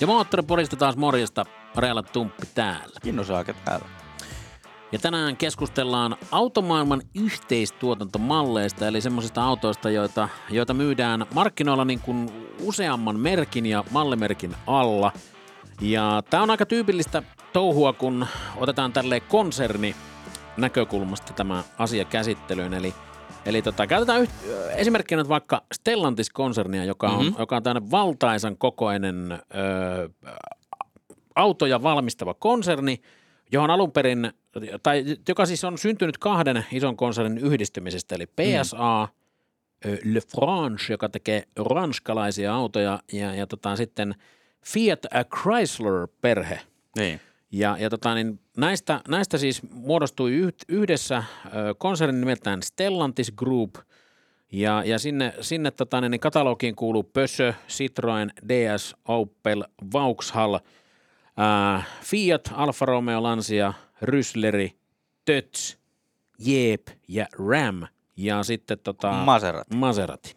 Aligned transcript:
Ja 0.00 0.06
Moottoripodista 0.06 0.76
taas 0.76 0.96
morjesta, 0.96 1.46
Reala 1.76 2.02
Tumppi 2.02 2.46
täällä. 2.54 3.00
Kinnosaake 3.02 3.54
täällä. 3.64 3.86
Ja 4.92 4.98
tänään 4.98 5.36
keskustellaan 5.36 6.16
automaailman 6.30 7.02
yhteistuotantomalleista, 7.14 8.88
eli 8.88 9.00
semmoisista 9.00 9.44
autoista, 9.44 9.90
joita, 9.90 10.28
joita 10.50 10.74
myydään 10.74 11.26
markkinoilla 11.34 11.84
niin 11.84 12.00
kuin 12.00 12.30
useamman 12.60 13.20
merkin 13.20 13.66
ja 13.66 13.84
mallimerkin 13.90 14.54
alla. 14.66 15.12
Ja 15.80 16.22
tämä 16.30 16.42
on 16.42 16.50
aika 16.50 16.66
tyypillistä 16.66 17.22
touhua, 17.52 17.92
kun 17.92 18.26
otetaan 18.56 18.92
tälle 18.92 19.20
konserni 19.20 19.96
näkökulmasta 20.56 21.32
tämä 21.32 21.62
asia 21.78 22.04
käsittelyyn. 22.04 22.74
Eli, 22.74 22.94
eli 23.46 23.62
tota, 23.62 23.86
käytetään 23.86 24.22
yht, 24.22 24.30
esimerkkinä 24.76 25.22
nyt 25.22 25.28
vaikka 25.28 25.62
Stellantis-konsernia, 25.74 26.84
joka 26.84 27.08
on, 27.08 27.24
mm-hmm. 27.24 27.36
joka 27.38 27.56
on 27.56 27.62
tämmöinen 27.62 27.90
valtaisan 27.90 28.56
kokoinen 28.56 29.32
ö, 29.32 29.38
autoja 31.34 31.82
valmistava 31.82 32.34
konserni, 32.34 33.00
johon 33.52 33.70
alun 33.70 33.92
perin, 33.92 34.32
tai 34.82 35.04
joka 35.28 35.46
siis 35.46 35.64
on 35.64 35.78
syntynyt 35.78 36.18
kahden 36.18 36.66
ison 36.72 36.96
konsernin 36.96 37.38
yhdistymisestä, 37.38 38.14
eli 38.14 38.26
PSA, 38.26 39.08
mm. 39.84 39.90
Le 40.04 40.20
France, 40.20 40.92
joka 40.92 41.08
tekee 41.08 41.42
ranskalaisia 41.56 42.54
autoja, 42.54 42.98
ja, 43.12 43.34
ja 43.34 43.46
tota, 43.46 43.76
sitten 43.76 44.14
Fiat 44.64 45.06
Chrysler-perhe. 45.34 46.60
Niin. 46.98 47.20
Ja, 47.52 47.76
ja 47.80 47.90
tota, 47.90 48.14
niin 48.14 48.40
näistä, 48.56 49.00
näistä 49.08 49.38
siis 49.38 49.62
muodostui 49.72 50.32
yhdessä 50.68 51.24
konsernin 51.78 52.20
nimeltään 52.20 52.62
Stellantis 52.62 53.32
Group, 53.32 53.74
ja, 54.52 54.82
ja 54.84 54.98
sinne, 54.98 55.34
sinne 55.40 55.70
tota, 55.70 56.00
niin 56.00 56.20
katalogiin 56.20 56.76
kuuluu 56.76 57.02
Pössö, 57.02 57.54
Citroen, 57.68 58.32
DS, 58.48 58.96
Opel, 59.08 59.64
Vauxhall, 59.92 60.54
äh, 60.54 61.86
Fiat, 62.02 62.50
Alfa 62.52 62.86
Romeo, 62.86 63.22
Lancia, 63.22 63.72
Rysleri, 64.02 64.72
Töts, 65.24 65.78
Jeep 66.46 66.88
ja 67.08 67.26
Ram 67.50 67.86
ja 68.16 68.42
sitten 68.42 68.78
tota, 68.78 69.12
Maserati. 69.12 69.76
Maserati. 69.76 70.36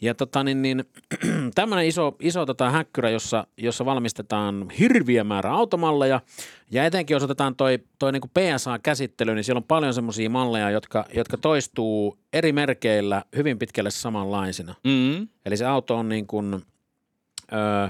Ja 0.00 0.14
tota, 0.14 0.44
niin, 0.44 0.62
niin, 0.62 0.84
tämmöinen 1.54 1.86
iso, 1.86 2.16
iso 2.20 2.46
tota, 2.46 2.70
häkkyrä, 2.70 3.10
jossa, 3.10 3.46
jossa 3.56 3.84
valmistetaan 3.84 4.70
hirviä 4.78 5.24
määrä 5.24 5.50
automalleja, 5.52 6.20
ja 6.70 6.84
etenkin 6.84 7.14
jos 7.14 7.22
otetaan 7.22 7.56
toi, 7.56 7.78
toi 7.98 8.12
niin 8.12 8.22
PSA-käsittely, 8.38 9.34
niin 9.34 9.44
siellä 9.44 9.58
on 9.58 9.64
paljon 9.64 9.94
semmoisia 9.94 10.30
malleja, 10.30 10.70
jotka, 10.70 11.04
jotka 11.14 11.36
toistuu 11.36 12.18
eri 12.32 12.52
merkeillä 12.52 13.24
hyvin 13.36 13.58
pitkälle 13.58 13.90
samanlaisina. 13.90 14.74
Mm. 14.84 15.28
Eli 15.46 15.56
se 15.56 15.66
auto 15.66 15.96
on 15.96 16.08
niin 16.08 16.26
kuin, 16.26 16.62
öö, 17.52 17.88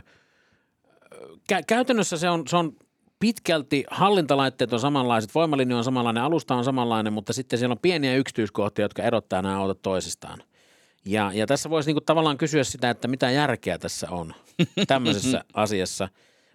kä- 1.53 1.65
käytännössä 1.67 2.17
se 2.17 2.31
on, 2.31 2.49
se 2.49 2.57
on 2.57 2.73
pitkälti 3.21 3.85
hallintalaitteet 3.91 4.73
on 4.73 4.81
samanlaiset, 4.81 5.35
voimalinja 5.35 5.77
on 5.77 5.85
samanlainen, 5.85 6.23
alusta 6.23 6.55
on 6.55 6.65
samanlainen, 6.65 7.13
mutta 7.13 7.33
sitten 7.33 7.59
siellä 7.59 7.73
on 7.73 7.79
pieniä 7.79 8.17
yksityiskohtia, 8.17 8.85
jotka 8.85 9.03
erottaa 9.03 9.43
nämä 9.43 9.59
autot 9.59 9.83
toisistaan. 9.83 10.39
Ja, 11.05 11.31
ja 11.35 11.47
tässä 11.47 11.71
voisi 11.71 11.89
niinku 11.89 12.01
tavallaan 12.01 12.39
kysyä 12.39 12.65
sitä, 12.65 12.91
että 12.91 13.09
mitä 13.09 13.31
järkeä 13.31 13.79
tässä 13.79 14.11
on 14.11 14.35
tämmöisessä 14.87 15.45
asiassa. 15.55 16.09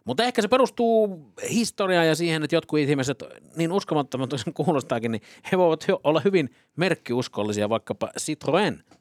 Mutta 0.06 0.24
ehkä 0.24 0.42
se 0.42 0.48
perustuu 0.48 1.20
historiaan 1.50 2.08
ja 2.08 2.16
siihen, 2.16 2.44
että 2.44 2.56
jotkut 2.56 2.80
ihmiset, 2.80 3.24
niin 3.56 3.72
uskomattoman 3.72 4.30
toisen 4.30 4.54
kuulostaakin, 4.54 5.12
niin 5.12 5.22
he 5.52 5.58
voivat 5.58 5.86
olla 6.04 6.22
hyvin 6.26 6.56
merkkiuskollisia 6.76 7.70
vaikkapa 7.70 8.10
Citroën 8.20 8.96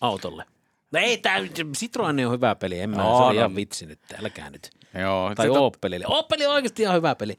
autolle. 0.00 0.44
No 0.92 1.00
ei, 1.00 1.18
tämä 1.18 1.38
Citroen 1.76 2.26
on 2.26 2.32
hyvä 2.32 2.54
peli, 2.54 2.80
en 2.80 2.90
mä, 2.90 2.96
no, 2.96 3.02
se 3.02 3.08
on 3.08 3.34
no. 3.34 3.40
ihan 3.40 3.56
vitsi 3.56 3.86
nyt, 3.86 4.00
älkää 4.22 4.50
nyt. 4.50 4.70
Joo. 4.94 5.34
Tai 5.34 5.48
Opelille. 5.48 6.04
Opeli 6.08 6.46
on 6.46 6.54
oikeasti 6.54 6.82
ihan 6.82 6.96
hyvä 6.96 7.14
peli. 7.14 7.38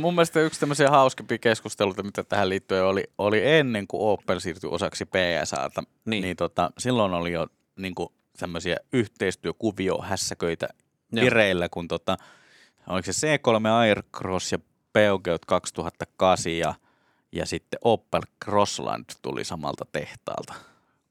Mun 0.00 0.14
mielestä 0.14 0.40
yksi 0.40 0.60
tämmöisiä 0.60 0.90
hauskempia 0.90 1.38
keskusteluita, 1.38 2.02
mitä 2.02 2.24
tähän 2.24 2.48
liittyen 2.48 2.84
oli, 2.84 3.04
oli 3.18 3.40
ennen 3.44 3.86
kuin 3.86 4.00
Opel 4.00 4.38
siirtyi 4.38 4.70
osaksi 4.70 5.04
PSAta. 5.04 5.82
Niin. 6.04 6.22
niin 6.22 6.36
tota, 6.36 6.70
silloin 6.78 7.14
oli 7.14 7.32
jo 7.32 7.46
niin 7.76 7.94
kuin, 7.94 8.08
tämmöisiä 8.38 8.76
yhteistyökuviohässäköitä 8.92 10.68
vireillä, 11.14 11.68
kun 11.68 11.88
tota, 11.88 12.16
oliko 12.86 13.12
se 13.12 13.36
C3 13.36 13.68
Aircross 13.68 14.52
ja 14.52 14.58
Peugeot 14.92 15.44
2008 15.44 16.52
ja, 16.52 16.74
ja 17.32 17.46
sitten 17.46 17.78
Opel 17.84 18.22
Crossland 18.44 19.04
tuli 19.22 19.44
samalta 19.44 19.86
tehtaalta. 19.92 20.54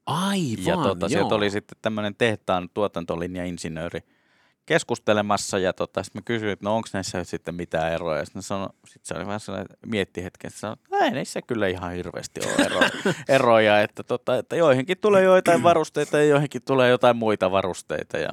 Aivan, 0.06 0.64
Ja 0.64 0.76
tota, 0.76 1.06
joo. 1.06 1.08
sieltä 1.08 1.34
oli 1.34 1.50
sitten 1.50 1.78
tämmöinen 1.82 2.14
tehtaan 2.14 2.68
tuotantolinja-insinööri 2.74 4.00
keskustelemassa 4.66 5.58
ja 5.58 5.72
tota, 5.72 6.02
sitten 6.02 6.20
mä 6.20 6.24
kysyin, 6.24 6.52
että 6.52 6.64
no 6.64 6.76
onko 6.76 6.88
näissä 6.92 7.24
sitten 7.24 7.54
mitään 7.54 7.92
eroja. 7.92 8.24
Sitten 8.24 8.42
sano, 8.42 8.68
sit 8.88 9.04
se 9.04 9.14
oli 9.14 9.26
vähän 9.26 9.40
sellainen, 9.40 9.76
mietti 9.86 10.24
hetken, 10.24 10.48
että 10.48 10.60
sanoi, 10.60 10.76
että 10.84 11.04
ei 11.04 11.10
näissä 11.10 11.42
kyllä 11.42 11.68
ihan 11.68 11.92
hirveästi 11.92 12.40
ole 12.44 12.66
ero, 12.66 12.80
eroja, 13.28 13.80
että, 13.80 14.02
tota, 14.02 14.36
että 14.36 14.56
joihinkin 14.56 14.98
tulee 14.98 15.22
joitain 15.22 15.62
varusteita 15.62 16.18
ja 16.18 16.24
joihinkin 16.24 16.62
tulee 16.62 16.90
jotain 16.90 17.16
muita 17.16 17.50
varusteita 17.50 18.18
ja, 18.18 18.32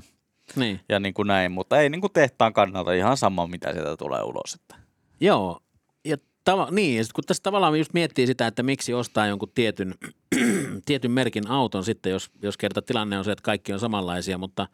niin. 0.56 0.80
ja 0.90 1.00
niin 1.00 1.14
kuin 1.14 1.28
näin, 1.28 1.52
mutta 1.52 1.82
ei 1.82 1.90
niin 1.90 2.02
kuin 2.02 2.14
tehtaan 2.14 2.54
kannalta 2.54 2.94
ihan 2.94 3.18
sama, 3.18 3.48
mitä 3.48 3.74
sieltä 3.74 3.98
tulee 3.98 4.22
ulos. 4.22 4.54
Että. 4.54 4.76
Joo, 5.20 5.60
ja 6.06 6.18
tava, 6.44 6.68
niin, 6.72 6.98
ja 6.98 7.04
sit 7.04 7.14
kun 7.14 7.24
tässä 7.28 7.44
tavallaan 7.44 7.78
just 7.78 7.94
miettii 7.94 8.28
sitä, 8.28 8.48
että 8.48 8.64
miksi 8.64 8.94
ostaa 8.94 9.28
jonkun 9.28 9.52
tietyn, 9.56 9.96
tietyn 10.86 11.12
merkin 11.12 11.48
auton 11.48 11.84
sitten, 11.84 12.12
jos, 12.12 12.32
jos 12.42 12.58
kerta 12.58 12.82
tilanne 12.82 13.18
on 13.18 13.26
se, 13.26 13.32
että 13.32 13.44
kaikki 13.44 13.74
on 13.74 13.80
samanlaisia, 13.80 14.38
mutta, 14.38 14.68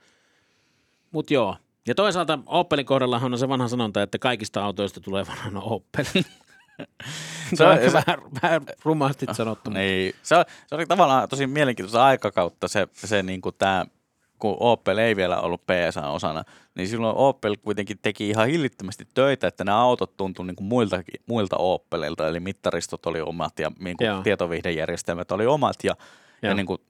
mutta 1.11 1.33
joo. 1.33 1.55
Ja 1.87 1.95
toisaalta 1.95 2.39
Opelin 2.45 2.85
kohdallahan 2.85 3.33
on 3.33 3.39
se 3.39 3.49
vanha 3.49 3.67
sanonta, 3.67 4.01
että 4.01 4.19
kaikista 4.19 4.65
autoista 4.65 4.99
tulee 4.99 5.27
vanhana 5.27 5.61
Opel. 5.61 6.05
se 7.53 7.63
on 7.63 7.73
ehkä 7.73 7.93
vähän, 7.93 8.19
vähän 8.43 8.61
rumasti 8.83 9.25
sanottu. 9.31 9.69
Niin, 9.69 10.15
se, 10.23 10.35
se 10.67 10.75
oli 10.75 10.85
tavallaan 10.85 11.29
tosi 11.29 11.47
mielenkiintoista 11.47 12.05
aikakautta 12.05 12.67
se, 12.67 12.87
se 12.93 13.23
niin 13.23 13.41
kuin 13.41 13.55
tämä 13.57 13.85
kun 14.39 14.57
Opel 14.59 14.97
ei 14.97 15.15
vielä 15.15 15.39
ollut 15.41 15.61
PSA-osana, 15.61 16.43
niin 16.75 16.87
silloin 16.87 17.17
Opel 17.17 17.55
kuitenkin 17.61 17.99
teki 18.01 18.29
ihan 18.29 18.47
hillittömästi 18.47 19.07
töitä, 19.13 19.47
että 19.47 19.63
nämä 19.63 19.81
autot 19.81 20.17
tuntui 20.17 20.45
niin 20.45 20.55
kuin 20.55 20.67
muilta, 20.67 21.03
muilta 21.25 21.55
Opelilta, 21.57 22.27
eli 22.27 22.39
mittaristot 22.39 23.05
oli 23.05 23.21
omat 23.21 23.59
ja 23.59 23.71
niin 23.79 23.97
kuin 23.97 24.23
tietovihdejärjestelmät 24.23 25.31
oli 25.31 25.45
omat 25.45 25.75
ja, 25.83 25.95
ja 26.41 26.53
niin 26.53 26.65
kuin, 26.65 26.81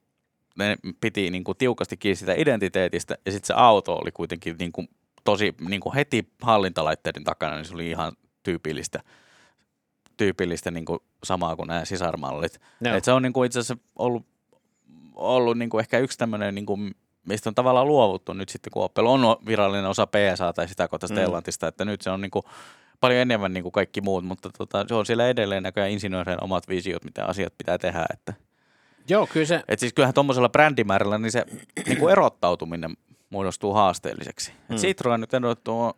ne 0.60 0.78
piti 1.02 1.30
niin 1.30 1.44
kuin 1.44 1.58
tiukasti 1.58 1.98
kiinni 1.98 2.16
sitä 2.16 2.34
identiteetistä 2.38 3.18
ja 3.26 3.32
sitten 3.32 3.48
se 3.48 3.54
auto 3.54 3.94
oli 3.94 4.12
kuitenkin 4.12 4.56
niin 4.60 4.72
kuin 4.72 4.90
tosi 5.24 5.56
niin 5.70 5.82
kuin 5.82 5.96
heti 5.96 6.30
hallintalaitteiden 6.42 7.24
takana, 7.24 7.56
niin 7.56 7.66
se 7.66 7.74
oli 7.74 7.90
ihan 7.90 8.12
tyypillistä, 8.44 9.00
tyypillistä 10.18 10.72
niin 10.72 10.86
kuin 10.86 11.00
samaa 11.24 11.56
kuin 11.56 11.68
nämä 11.68 11.86
sisarmallit. 11.86 12.60
Et 12.98 13.04
se 13.04 13.12
on 13.12 13.22
niin 13.22 13.34
kuin 13.34 13.46
itse 13.46 13.60
asiassa 13.60 13.84
ollut, 13.96 14.26
ollut 15.16 15.58
niin 15.58 15.70
kuin 15.70 15.80
ehkä 15.80 16.00
yksi 16.00 16.18
tämmöinen 16.18 16.56
niin 16.56 16.66
kuin 16.66 16.96
mistä 17.28 17.50
on 17.50 17.56
tavallaan 17.56 17.88
luovuttu 17.88 18.34
nyt 18.34 18.50
sitten, 18.50 18.72
kun 18.72 18.84
Opel 18.84 19.06
on 19.06 19.22
virallinen 19.46 19.86
osa 19.86 20.08
PSA 20.08 20.54
tai 20.54 20.68
sitä 20.68 20.88
kautta 20.88 21.08
Stellantista, 21.08 21.66
mm. 21.66 21.68
että 21.68 21.86
nyt 21.86 22.02
se 22.02 22.10
on 22.10 22.22
niin 22.22 22.32
kuin 22.32 22.44
paljon 23.00 23.22
enemmän 23.22 23.54
niin 23.54 23.64
kuin 23.64 23.72
kaikki 23.72 24.02
muut, 24.02 24.26
mutta 24.26 24.50
tota, 24.58 24.86
se 24.88 24.94
on 24.94 25.06
siellä 25.06 25.28
edelleen 25.28 25.64
näköjään 25.64 25.92
insinöörien 25.92 26.44
omat 26.44 26.68
visiot, 26.68 27.04
mitä 27.04 27.26
asiat 27.26 27.54
pitää 27.58 27.78
tehdä. 27.78 28.06
Että, 28.14 28.34
Joo, 29.10 29.28
kyllä 29.28 29.46
se... 29.46 29.64
Et 29.68 29.80
siis 29.80 29.94
kyllähän 29.94 30.14
tuommoisella 30.14 30.50
brändimäärällä 30.50 31.18
niin 31.18 31.32
se 31.32 31.46
niin 31.86 31.98
kuin 31.98 32.12
erottautuminen 32.12 32.98
muodostuu 33.30 33.74
haasteelliseksi. 33.74 34.52
Mm. 34.52 34.76
Et 34.76 34.82
Citroen 34.82 35.22
nyt 35.22 35.34
erottuu, 35.34 35.94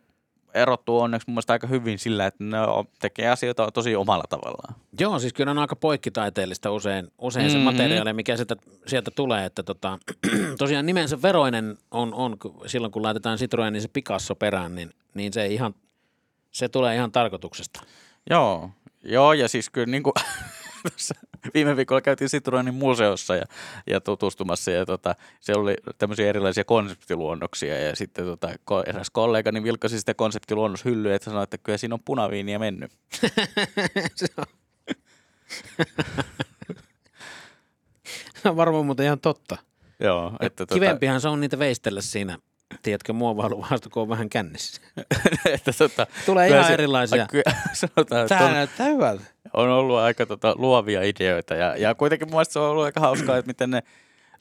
erottuu 0.54 1.00
onneksi 1.00 1.28
mun 1.28 1.34
mielestä 1.34 1.52
aika 1.52 1.66
hyvin 1.66 1.98
sillä, 1.98 2.26
että 2.26 2.44
ne 2.44 2.58
tekee 2.98 3.28
asioita 3.28 3.70
tosi 3.70 3.96
omalla 3.96 4.24
tavallaan. 4.28 4.74
Joo, 5.00 5.18
siis 5.18 5.32
kyllä 5.32 5.50
on 5.50 5.58
aika 5.58 5.76
poikkitaiteellista 5.76 6.70
usein, 6.70 7.08
usein 7.18 7.46
mm-hmm. 7.46 7.58
se 7.58 7.64
materiaali, 7.64 8.12
mikä 8.12 8.36
sieltä, 8.36 8.56
sieltä 8.86 9.10
tulee. 9.10 9.44
Että 9.44 9.62
tota, 9.62 9.98
tosiaan 10.58 10.86
nimensä 10.86 11.22
veroinen 11.22 11.76
on, 11.90 12.14
on, 12.14 12.36
silloin 12.66 12.92
kun 12.92 13.02
laitetaan 13.02 13.38
Citroen, 13.38 13.72
niin 13.72 13.82
se 13.82 13.88
Picasso 13.88 14.34
perään, 14.34 14.74
niin, 14.74 14.90
niin 15.14 15.32
se, 15.32 15.46
ihan, 15.46 15.74
se 16.50 16.68
tulee 16.68 16.94
ihan 16.94 17.12
tarkoituksesta. 17.12 17.80
Joo, 18.30 18.70
joo 19.04 19.32
ja 19.32 19.48
siis 19.48 19.70
kyllä 19.70 19.86
niin 19.86 20.02
kuin 20.02 20.14
viime 21.54 21.76
viikolla 21.76 22.00
käytiin 22.00 22.30
Citroenin 22.30 22.74
museossa 22.74 23.36
ja, 23.36 23.44
ja 23.86 24.00
tutustumassa 24.00 24.70
ja 24.70 24.86
tota, 24.86 25.14
siellä 25.40 25.62
oli 25.62 25.74
tämmöisiä 25.98 26.28
erilaisia 26.28 26.64
konseptiluonnoksia 26.64 27.78
ja 27.78 27.96
sitten 27.96 28.24
tota, 28.24 28.48
eräs 28.86 29.10
kollegani 29.10 29.62
vilkkasi 29.62 29.98
sitä 29.98 30.14
konseptiluonnoshyllyä, 30.14 31.14
että 31.14 31.24
sanoi, 31.24 31.42
että 31.44 31.58
kyllä 31.58 31.78
siinä 31.78 31.94
on 31.94 32.02
punaviiniä 32.04 32.58
mennyt. 32.58 32.92
se 34.14 34.26
on. 34.36 34.44
se 38.42 38.56
varmaan 38.56 38.86
muuten 38.86 39.06
ihan 39.06 39.20
totta. 39.20 39.56
Joo. 40.00 40.32
Että 40.40 40.66
tota... 40.66 40.74
Kivempihan 40.74 41.20
se 41.20 41.28
on 41.28 41.40
niitä 41.40 41.58
veistellä 41.58 42.00
siinä 42.00 42.38
tiedätkö, 42.82 43.12
muovailuvaasta, 43.12 43.90
kun 43.90 44.02
on 44.02 44.08
vähän 44.08 44.28
kännissä. 44.30 44.82
että 45.54 45.72
tota, 45.78 46.06
Tulee 46.26 46.48
ihan 46.48 46.64
se, 46.64 46.72
erilaisia. 46.72 47.26
Kyllä, 47.30 47.52
sanotaan, 47.72 48.28
Tämä 48.28 48.46
on, 48.46 48.52
näyttää 48.52 48.86
hyvältä. 48.86 49.24
on 49.52 49.68
ollut 49.68 49.98
aika 49.98 50.26
tota, 50.26 50.54
luovia 50.58 51.02
ideoita 51.02 51.54
ja, 51.54 51.76
ja 51.76 51.94
kuitenkin 51.94 52.30
mun 52.30 52.44
se 52.48 52.58
on 52.58 52.70
ollut 52.70 52.84
aika 52.84 53.00
hauskaa, 53.00 53.36
että 53.36 53.48
miten 53.48 53.70
ne 53.70 53.82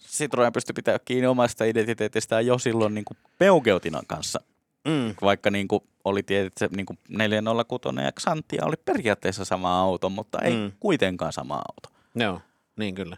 Citroen 0.07 0.53
pystyi 0.53 0.73
pitämään 0.73 0.99
kiinni 1.05 1.27
omasta 1.27 1.65
identiteetistään 1.65 2.45
jo 2.45 2.57
silloin 2.57 2.93
niin 2.93 3.05
kuin 3.05 3.17
Peugeotinan 3.37 4.05
kanssa. 4.07 4.41
Mm. 4.87 5.15
Vaikka 5.21 5.51
niin 5.51 5.67
kuin 5.67 5.83
oli 6.03 6.23
tietysti 6.23 6.59
se 6.59 6.69
niin 6.75 6.85
kuin 6.85 6.99
406 7.09 7.83
ja 8.03 8.11
Xantia 8.11 8.65
oli 8.65 8.75
periaatteessa 8.85 9.45
sama 9.45 9.79
auto, 9.79 10.09
mutta 10.09 10.39
ei 10.41 10.53
Mm. 10.53 10.71
kuitenkaan 10.79 11.33
sama 11.33 11.55
auto. 11.55 11.97
Joo, 12.15 12.41
niin 12.75 12.95
kyllä. 12.95 13.17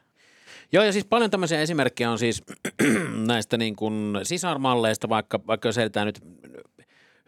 Joo, 0.74 0.84
ja 0.84 0.94
siis 0.94 1.06
paljon 1.06 1.32
tämmöisiä 1.32 1.62
esimerkkejä 1.62 2.12
on 2.12 2.20
siis 2.20 2.44
näistä 3.28 3.58
niin 3.58 3.76
kuin 3.76 4.20
sisarmalleista, 4.24 5.10
vaikka, 5.10 5.40
vaikka 5.48 5.68
jos 5.68 5.78
heitetään 5.78 6.08
nyt 6.08 6.24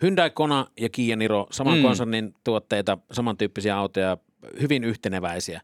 Hyundai 0.01 0.29
Kona 0.29 0.67
ja 0.79 0.89
Kia 0.89 1.15
Niro, 1.15 1.47
saman 1.51 1.77
mm. 1.77 1.81
konsernin 1.81 2.33
tuotteita, 2.43 2.97
samantyyppisiä 3.11 3.77
autoja, 3.77 4.17
hyvin 4.61 4.83
yhteneväisiä. 4.83 5.61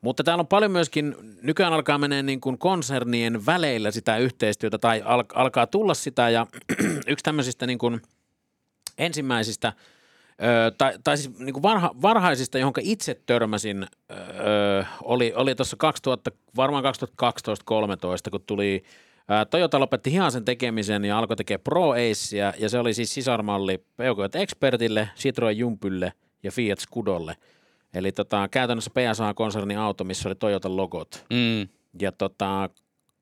Mutta 0.00 0.24
täällä 0.24 0.40
on 0.42 0.46
paljon 0.46 0.70
myöskin, 0.70 1.14
nykyään 1.42 1.72
alkaa 1.72 1.98
menee 1.98 2.22
niin 2.22 2.40
kuin 2.40 2.58
konsernien 2.58 3.46
väleillä 3.46 3.90
sitä 3.90 4.18
yhteistyötä 4.18 4.78
tai 4.78 5.02
al- 5.04 5.24
alkaa 5.34 5.66
tulla 5.66 5.94
sitä 5.94 6.30
ja 6.30 6.46
yksi 7.06 7.22
tämmöisistä 7.22 7.66
niin 7.66 7.78
kuin 7.78 8.02
ensimmäisistä 8.98 9.72
Öö, 10.42 10.70
tai, 10.70 10.98
tai 11.04 11.16
siis 11.16 11.38
niin 11.38 11.52
kuin 11.52 11.62
varha, 11.62 11.90
varhaisista, 12.02 12.58
johon 12.58 12.72
itse 12.80 13.20
törmäsin, 13.26 13.86
öö, 14.10 14.84
oli, 15.02 15.32
oli 15.36 15.54
tuossa 15.54 15.76
2000, 15.76 16.30
varmaan 16.56 16.84
2012-2013, 16.84 18.30
kun 18.30 18.40
tuli 18.46 18.84
ää, 19.28 19.44
Toyota 19.44 19.80
lopetti 19.80 20.12
hiasen 20.12 20.44
tekemisen 20.44 21.04
ja 21.04 21.18
alkoi 21.18 21.36
tekemään 21.36 21.64
Pro 21.64 21.90
Acea, 21.90 22.52
ja 22.58 22.68
se 22.68 22.78
oli 22.78 22.94
siis 22.94 23.14
sisarmalli 23.14 23.84
Peugeot 23.96 24.34
Expertille, 24.34 25.08
Citroen 25.16 25.58
Jumpylle 25.58 26.12
ja 26.42 26.52
Fiat 26.52 26.78
Scudolle. 26.78 27.36
Eli 27.94 28.12
tota, 28.12 28.48
käytännössä 28.50 28.90
PSA-konsernin 28.90 29.78
auto, 29.78 30.04
missä 30.04 30.28
oli 30.28 30.34
Toyotan 30.34 30.76
logot. 30.76 31.24
Mm. 31.30 31.68
Ja 32.00 32.12
tota, 32.12 32.70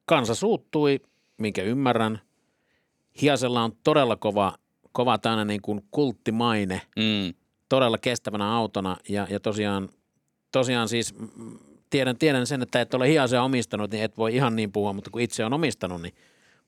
kansa 0.06 0.34
suuttui, 0.34 1.00
minkä 1.38 1.62
ymmärrän. 1.62 2.20
Hiasella 3.22 3.62
on 3.62 3.72
todella 3.84 4.16
kova, 4.16 4.54
kova 4.92 5.18
tämmöinen 5.18 5.46
niin 5.46 5.62
kuin 5.62 5.84
kulttimaine, 5.90 6.82
Mm. 6.96 7.34
todella 7.68 7.98
kestävänä 7.98 8.52
autona. 8.54 8.96
Ja, 9.08 9.26
ja 9.30 9.40
tosiaan, 9.40 9.88
tosiaan 10.52 10.88
siis 10.88 11.14
tiedän, 11.90 12.16
tiedän 12.18 12.46
sen, 12.46 12.62
että 12.62 12.80
et 12.80 12.94
ole 12.94 13.08
Hiasea 13.08 13.42
omistanut, 13.42 13.90
niin 13.90 14.04
et 14.04 14.16
voi 14.18 14.34
ihan 14.36 14.56
niin 14.56 14.72
puhua, 14.72 14.92
mutta 14.92 15.10
kun 15.10 15.20
itse 15.20 15.44
on 15.44 15.52
omistanut, 15.52 16.02
niin 16.02 16.14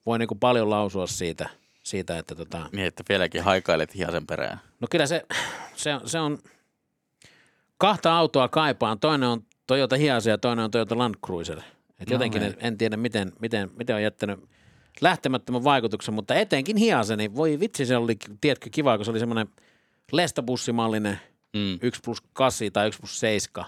voi 0.06 0.18
niin 0.18 0.28
kuin 0.28 0.38
paljon 0.40 0.70
lausua 0.70 1.06
siitä, 1.06 1.48
siitä 1.82 2.18
että 2.18 2.34
tota, 2.34 2.66
Niin, 2.72 2.86
että 2.86 3.02
vieläkin 3.08 3.42
haikailet 3.42 3.94
hiasen 3.94 4.26
perään. 4.26 4.60
No 4.80 4.86
kyllä 4.90 5.06
se, 5.06 5.26
se, 5.76 5.90
se 6.04 6.18
on, 6.20 6.38
kahta 7.78 8.18
autoa 8.18 8.48
kaipaan. 8.48 9.00
Toinen 9.00 9.28
on 9.28 9.42
Toyota 9.66 9.96
Hiace 9.96 10.30
ja 10.30 10.38
toinen 10.38 10.64
on 10.64 10.70
Toyota 10.70 10.98
Land 10.98 11.14
Cruiser. 11.26 11.58
Et 11.58 12.08
No 12.10 12.14
jotenkin 12.14 12.42
en, 12.42 12.54
en 12.60 12.78
tiedä, 12.78 12.96
miten, 12.96 13.32
miten, 13.40 13.70
miten 13.76 13.96
on 13.96 14.02
jättänyt 14.02 14.40
lähtemättömän 15.00 15.64
vaikutuksen, 15.64 16.14
mutta 16.14 16.34
etenkin 16.34 16.76
Hiace, 16.76 17.16
niin 17.16 17.36
voi 17.36 17.60
vitsi, 17.60 17.86
se 17.86 17.96
oli, 17.96 18.16
tiedätkö, 18.40 18.68
kiva, 18.72 18.96
kun 18.96 19.04
se 19.04 19.10
oli 19.10 19.18
semmoinen 19.18 19.48
lestabussimallinen 20.12 21.18
Mm. 21.56 21.78
1 21.82 22.00
plus 22.04 22.22
8 22.32 22.72
tai 22.72 22.88
1 22.88 23.00
plus 23.00 23.20
7. 23.20 23.64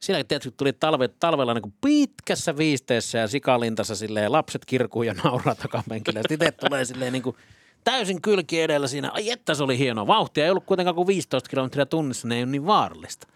Siellä 0.00 0.24
tietysti 0.24 0.54
tuli 0.56 0.72
talve, 0.72 1.08
talvella 1.08 1.54
niin 1.54 1.62
kuin 1.62 1.74
pitkässä 1.80 2.56
viisteessä 2.56 3.18
ja 3.18 3.28
sikalintassa 3.28 3.96
silleen, 3.96 4.32
lapset 4.32 4.64
kirkuu 4.64 5.02
ja 5.02 5.14
nauraa 5.24 5.54
takapenkillä. 5.54 6.20
Sitten 6.28 6.48
itse 6.48 6.68
tulee 6.68 6.84
silleen 6.84 7.12
niin 7.12 7.22
kuin 7.22 7.36
täysin 7.84 8.22
kylki 8.22 8.60
edellä 8.60 8.86
siinä. 8.86 9.10
Ai 9.10 9.30
että 9.30 9.54
se 9.54 9.62
oli 9.62 9.78
hieno. 9.78 10.06
Vauhtia 10.06 10.44
ei 10.44 10.50
ollut 10.50 10.64
kuitenkaan 10.64 10.94
kuin 10.94 11.06
15 11.06 11.50
kilometriä 11.50 11.86
tunnissa, 11.86 12.28
ne 12.28 12.36
ei 12.36 12.42
ole 12.42 12.50
niin 12.50 12.66
vaarallista. 12.66 13.26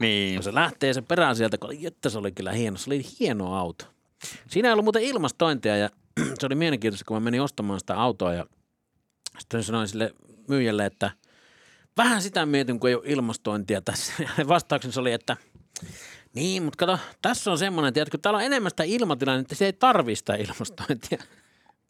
Niin. 0.00 0.34
Kun 0.34 0.42
se 0.42 0.54
lähtee 0.54 0.94
se 0.94 1.02
perään 1.02 1.36
sieltä, 1.36 1.58
kun 1.58 1.70
ai 1.70 1.86
että 1.86 2.08
se 2.08 2.18
oli 2.18 2.32
kyllä 2.32 2.52
hieno. 2.52 2.76
Se 2.76 2.90
oli 2.90 3.02
hieno 3.20 3.54
auto. 3.54 3.84
Siinä 4.48 4.68
ei 4.68 4.72
ollut 4.72 4.84
muuten 4.84 5.02
ilmastointia 5.02 5.76
ja 5.76 5.90
se 6.38 6.46
oli 6.46 6.54
mielenkiintoista, 6.54 7.04
kun 7.04 7.16
mä 7.16 7.20
menin 7.20 7.42
ostamaan 7.42 7.80
sitä 7.80 7.96
autoa 7.96 8.34
ja 8.34 8.46
sitten 9.38 9.62
sanoin 9.62 9.88
sille 9.88 10.14
myyjälle, 10.48 10.86
että 10.86 11.10
vähän 11.96 12.22
sitä 12.22 12.46
mietin, 12.46 12.80
kun 12.80 12.88
ei 12.88 12.94
ole 12.94 13.02
ilmastointia 13.06 13.80
tässä. 13.80 14.12
Ja 14.38 14.48
vastauksensa 14.48 15.00
oli, 15.00 15.12
että 15.12 15.36
niin, 16.34 16.62
mutta 16.62 16.76
kato, 16.76 16.98
tässä 17.22 17.50
on 17.50 17.58
semmoinen, 17.58 17.92
tiedätkö, 17.92 18.18
täällä 18.18 18.38
on 18.38 18.44
enemmän 18.44 18.70
sitä 18.70 18.82
ilmatilaa, 18.82 19.34
niin 19.34 19.42
että 19.42 19.54
se 19.54 19.66
ei 19.66 19.72
tarvii 19.72 20.16
sitä 20.16 20.34
ilmastointia. 20.34 21.22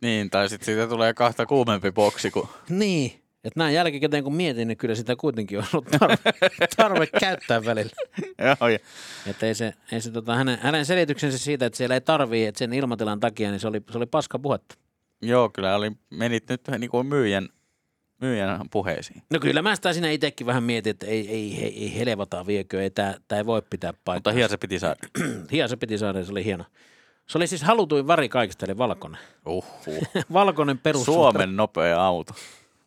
Niin, 0.02 0.30
tai 0.30 0.48
sitten 0.48 0.66
siitä 0.66 0.86
tulee 0.86 1.14
kahta 1.14 1.46
kuumempi 1.46 1.92
boksi 1.92 2.30
kuin... 2.30 2.48
Niin, 2.68 3.19
että 3.44 3.60
näin 3.60 3.74
jälkikäteen 3.74 4.24
kun 4.24 4.34
mietin, 4.34 4.68
niin 4.68 4.78
kyllä 4.78 4.94
sitä 4.94 5.16
kuitenkin 5.16 5.58
on 5.58 5.64
ollut 5.72 5.88
tarve, 5.98 6.16
tarve 6.76 7.06
käyttää 7.06 7.64
välillä. 7.64 7.90
Joo, 8.38 8.68
ja 8.68 8.78
Että 9.26 9.46
ei 9.46 9.54
se, 9.54 9.72
ei 9.92 10.00
se 10.00 10.10
tota, 10.10 10.34
hänen, 10.34 10.58
hänen 10.62 10.86
selityksensä 10.86 11.38
siitä, 11.38 11.66
että 11.66 11.76
siellä 11.76 11.94
ei 11.94 12.00
tarvii, 12.00 12.46
että 12.46 12.58
sen 12.58 12.72
ilmatilan 12.72 13.20
takia, 13.20 13.50
niin 13.50 13.60
se 13.60 13.68
oli, 13.68 13.82
se 13.90 13.98
oli 13.98 14.06
paska 14.06 14.38
puhetta. 14.38 14.74
Joo, 15.22 15.50
kyllä 15.54 15.76
oli, 15.76 15.92
menit 16.10 16.48
nyt 16.48 16.60
niin 16.78 16.90
kuin 16.90 17.06
myyjän, 17.06 17.48
myyjän 18.20 18.60
puheisiin. 18.70 19.22
No 19.30 19.40
kyllä 19.40 19.62
mä 19.62 19.76
sitä 19.76 19.92
siinä 19.92 20.10
itsekin 20.10 20.46
vähän 20.46 20.62
mietin, 20.62 20.90
että 20.90 21.06
ei, 21.06 21.28
ei, 21.28 21.64
ei, 21.64 21.82
ei 21.82 21.98
helvata 21.98 22.46
viekö, 22.46 22.82
ei 22.82 22.90
tämä, 22.90 23.14
tämä 23.28 23.38
ei 23.38 23.46
voi 23.46 23.62
pitää 23.70 23.92
Mutta 23.92 24.02
paikkaa. 24.04 24.32
hias 24.32 24.50
se 24.50 24.56
piti 24.56 24.78
saada. 24.78 24.96
Hieno 25.52 25.68
se 25.68 25.76
piti 25.76 25.98
saada, 25.98 26.24
se 26.24 26.30
oli 26.30 26.44
hieno. 26.44 26.64
Se 27.26 27.38
oli 27.38 27.46
siis 27.46 27.62
halutuin 27.62 28.06
väri 28.06 28.28
kaikista, 28.28 28.66
eli 28.66 28.78
valkoinen. 28.78 29.20
Uhuh. 29.46 29.66
valkoinen 30.32 30.78
perus. 30.78 31.04
Suomen 31.04 31.56
nopea 31.56 32.04
auto. 32.04 32.34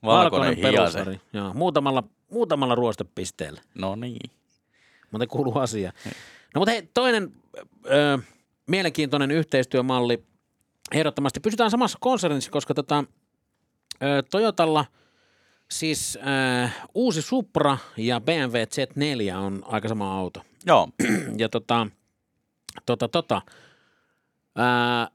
Valkoinen 0.04 0.58
perusväri. 0.58 1.22
Joo, 1.34 1.54
muutamalla, 1.54 2.04
muutamalla 2.32 2.76
ruostepisteellä. 2.76 3.62
No 3.76 3.96
niin. 3.96 4.32
mutta 5.12 5.28
kuuluu 5.28 5.58
asia. 5.58 5.92
No 6.56 6.60
mutta 6.60 6.72
hei, 6.72 6.90
toinen 6.94 7.32
ö, 7.86 8.18
mielenkiintoinen 8.68 9.32
yhteistyömalli. 9.32 10.24
Ehdottomasti 10.92 11.40
pysytään 11.40 11.72
samassa 11.72 11.98
konsernissa, 12.02 12.52
koska 12.52 12.74
tota, 12.74 13.04
ö, 14.04 14.24
Toyotalla 14.32 14.86
siis 15.72 16.16
ö, 16.16 16.70
uusi 16.96 17.22
Supra 17.22 17.78
ja 17.98 18.22
BMW 18.22 18.56
Z4 18.56 19.36
on 19.38 19.64
aika 19.66 19.88
sama 19.88 20.18
auto. 20.18 20.42
Joo, 20.66 20.90
Ja 21.38 21.50
tota, 21.50 21.88
tota, 22.86 23.08
tota, 23.08 23.42
ö, 24.60 25.12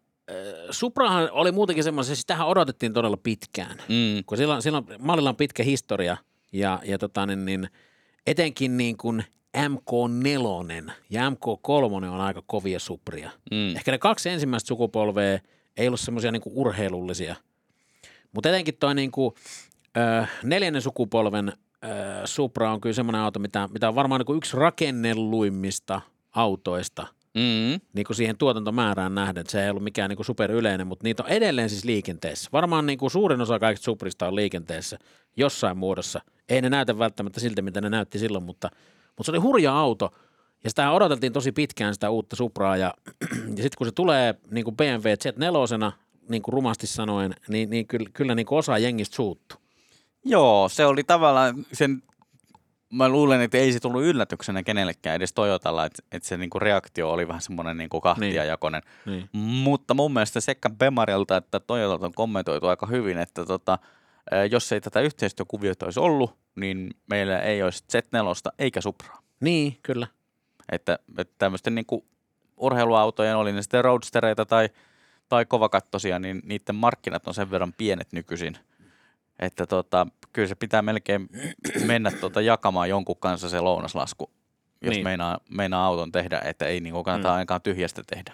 Suprahan 0.70 1.28
oli 1.30 1.52
muutenkin 1.52 1.84
semmoinen, 1.84 2.06
siis 2.06 2.20
sitähän 2.20 2.46
odotettiin 2.46 2.92
todella 2.92 3.16
pitkään 3.16 3.76
mm. 3.88 4.24
kun 4.26 4.38
silloin, 4.38 4.62
silloin 4.62 4.84
mallilla 4.98 5.30
on 5.30 5.36
pitkä 5.36 5.62
historia 5.62 6.16
ja, 6.52 6.80
ja 6.84 6.98
tota, 6.98 7.26
niin, 7.26 7.44
niin, 7.44 7.68
etenkin 8.26 8.76
niin 8.76 8.96
kuin 8.96 9.24
MK4 9.56 10.92
ja 11.10 11.30
MK3 11.30 11.94
on 11.94 12.20
aika 12.20 12.42
kovia 12.46 12.80
supria. 12.80 13.30
Mm. 13.50 13.76
Ehkä 13.76 13.90
ne 13.90 13.98
kaksi 13.98 14.28
ensimmäistä 14.28 14.68
sukupolvea 14.68 15.38
ei 15.76 15.86
ollut 15.86 16.00
semmoisia 16.00 16.32
niin 16.32 16.42
urheilullisia. 16.46 17.36
Mutta 18.32 18.48
etenkin 18.48 18.76
toi 18.76 18.94
niin 18.94 19.10
kuin, 19.10 19.34
ö, 19.96 20.26
neljännen 20.42 20.82
sukupolven 20.82 21.48
ö, 21.48 21.86
Supra 22.24 22.72
on 22.72 22.80
kyllä 22.80 22.94
semmoinen 22.94 23.20
auto, 23.20 23.38
mitä, 23.38 23.68
mitä 23.72 23.88
on 23.88 23.94
varmaan 23.94 24.18
niin 24.18 24.26
kuin 24.26 24.36
yksi 24.36 24.56
rakennelluimmista 24.56 26.00
autoista 26.32 27.06
Mm. 27.38 27.80
niin 27.92 28.04
kuin 28.06 28.16
siihen 28.16 28.36
tuotantomäärään 28.36 29.14
nähden. 29.14 29.40
että 29.40 29.50
Se 29.50 29.64
ei 29.64 29.70
ollut 29.70 29.82
mikään 29.82 30.08
niin 30.08 30.16
kuin 30.16 30.26
superyleinen, 30.26 30.86
mutta 30.86 31.04
niitä 31.04 31.22
on 31.22 31.28
edelleen 31.28 31.70
siis 31.70 31.84
liikenteessä. 31.84 32.50
Varmaan 32.52 32.86
niin 32.86 32.98
kuin 32.98 33.10
suurin 33.10 33.40
osa 33.40 33.58
kaikista 33.58 33.84
Suprista 33.84 34.28
on 34.28 34.34
liikenteessä 34.36 34.98
jossain 35.36 35.76
muodossa. 35.76 36.20
Ei 36.48 36.62
ne 36.62 36.70
näytä 36.70 36.98
välttämättä 36.98 37.40
siltä, 37.40 37.62
mitä 37.62 37.80
ne 37.80 37.90
näytti 37.90 38.18
silloin, 38.18 38.44
mutta, 38.44 38.70
mutta 39.06 39.22
se 39.24 39.30
oli 39.30 39.38
hurja 39.38 39.78
auto. 39.78 40.14
Ja 40.64 40.70
sitä 40.70 40.90
odoteltiin 40.90 41.32
tosi 41.32 41.52
pitkään 41.52 41.94
sitä 41.94 42.10
uutta 42.10 42.36
Supraa 42.36 42.76
ja, 42.76 42.94
ja 43.56 43.62
sitten 43.62 43.78
kun 43.78 43.86
se 43.86 43.92
tulee 43.92 44.34
niin 44.50 44.64
kuin 44.64 44.76
BMW 44.76 45.06
Z4, 45.06 45.92
niin 46.28 46.42
kuin 46.42 46.52
rumasti 46.52 46.86
sanoen, 46.86 47.34
niin, 47.48 47.70
niin 47.70 47.86
kyllä, 47.86 48.10
kyllä 48.12 48.34
niin 48.34 48.46
kuin 48.46 48.58
osa 48.58 48.78
jengistä 48.78 49.16
suuttu. 49.16 49.56
Joo, 50.24 50.68
se 50.68 50.86
oli 50.86 51.04
tavallaan 51.04 51.66
sen, 51.72 52.02
mä 52.92 53.08
luulen, 53.08 53.40
että 53.40 53.58
ei 53.58 53.72
se 53.72 53.80
tullut 53.80 54.02
yllätyksenä 54.02 54.62
kenellekään 54.62 55.16
edes 55.16 55.32
Toyotalla, 55.32 55.84
että, 55.84 56.02
että 56.12 56.28
se 56.28 56.36
niinku 56.36 56.58
reaktio 56.58 57.10
oli 57.10 57.28
vähän 57.28 57.42
semmoinen 57.42 57.76
niinku 57.76 58.00
kahtiajakoinen. 58.00 58.82
Niin. 59.06 59.28
Mutta 59.32 59.94
mun 59.94 60.12
mielestä 60.12 60.40
sekä 60.40 60.70
Bemarilta 60.70 61.36
että 61.36 61.60
Toyotalta 61.60 62.06
on 62.06 62.14
kommentoitu 62.14 62.66
aika 62.66 62.86
hyvin, 62.86 63.18
että 63.18 63.44
tota, 63.44 63.78
jos 64.50 64.72
ei 64.72 64.80
tätä 64.80 65.00
yhteistyökuviota 65.00 65.86
olisi 65.86 66.00
ollut, 66.00 66.36
niin 66.56 66.90
meillä 67.10 67.40
ei 67.40 67.62
olisi 67.62 67.84
Z4 67.92 68.52
eikä 68.58 68.80
Supraa. 68.80 69.22
Niin, 69.40 69.78
kyllä. 69.82 70.06
Että, 70.72 70.98
että 71.18 71.34
tämmöisten 71.38 71.74
niinku 71.74 72.04
urheiluautojen, 72.56 73.36
oli 73.36 73.52
ne 73.52 73.62
sitten 73.62 73.84
roadstereita 73.84 74.46
tai, 74.46 74.68
tai 75.28 75.46
kovakattosia, 75.46 76.18
niin 76.18 76.42
niiden 76.44 76.74
markkinat 76.74 77.28
on 77.28 77.34
sen 77.34 77.50
verran 77.50 77.72
pienet 77.72 78.12
nykyisin, 78.12 78.58
että 79.38 79.66
tota, 79.66 80.06
kyllä 80.32 80.48
se 80.48 80.54
pitää 80.54 80.82
melkein 80.82 81.28
mennä 81.86 82.10
tota 82.10 82.40
jakamaan 82.40 82.88
jonkun 82.88 83.16
kanssa 83.16 83.48
se 83.48 83.60
lounaslasku, 83.60 84.30
jos 84.30 84.80
Niin. 84.80 84.90
niin. 84.90 85.04
meinaa, 85.04 85.38
meinaa 85.50 85.86
auton 85.86 86.12
tehdä, 86.12 86.40
että 86.44 86.66
ei 86.66 86.80
niinku 86.80 87.04
kannata 87.04 87.28
Mm. 87.28 87.34
ainakaan 87.34 87.62
tyhjästä 87.62 88.02
tehdä. 88.06 88.32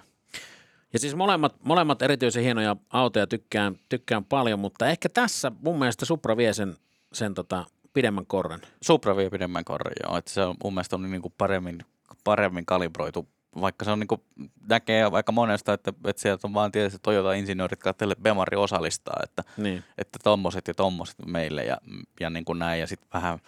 Ja 0.93 0.99
siis 0.99 1.15
molemmat, 1.15 1.57
molemmat 1.65 2.03
erityisen 2.03 2.43
hienoja 2.43 2.77
autoja 2.91 3.27
tykkään, 3.27 3.77
tykkään 3.89 4.25
paljon, 4.25 4.59
mutta 4.61 4.87
ehkä 4.87 5.09
tässä 5.09 5.53
mun 5.61 5.79
mielestä 5.79 6.05
Supra 6.05 6.37
vie 6.37 6.53
sen, 6.53 6.77
sen 7.13 7.35
tota, 7.35 7.65
pidemmän 7.93 8.27
korren. 8.27 8.61
Supra 8.83 9.17
vie 9.17 9.31
pidemmän 9.31 9.65
korrin, 9.65 9.95
joo. 10.09 10.19
Että 10.19 10.31
se 10.31 10.43
on 10.43 10.57
mun 10.65 10.75
mielestä 10.75 10.97
on 10.97 11.11
niinku 11.11 11.31
paremmin 11.39 11.79
paremmin 12.25 12.67
kalibroitu, 12.67 13.29
vaikka 13.61 13.85
se 13.85 13.91
on 13.91 14.01
niin 14.01 14.49
näkee 14.69 15.05
aika 15.13 15.33
monesta, 15.33 15.73
että, 15.73 15.93
että 16.05 16.23
sieltä 16.23 16.47
on 16.47 16.55
vaan 16.55 16.73
tietysti 16.73 16.99
Toyota-insinöörit 17.03 17.81
katselle 17.81 18.17
Bemari 18.23 18.57
osallistaa, 18.57 19.21
että, 19.23 19.45
Niin. 19.57 19.85
että 19.99 20.19
tommoset 20.25 20.69
ja 20.69 20.75
tommoset 20.75 21.17
meille 21.27 21.65
ja, 21.65 21.79
ja 22.21 22.31
niin 22.31 22.45
kuin 22.45 22.59
näin, 22.59 22.81
ja 22.81 22.87
sitten 22.87 23.09
vähän 23.15 23.39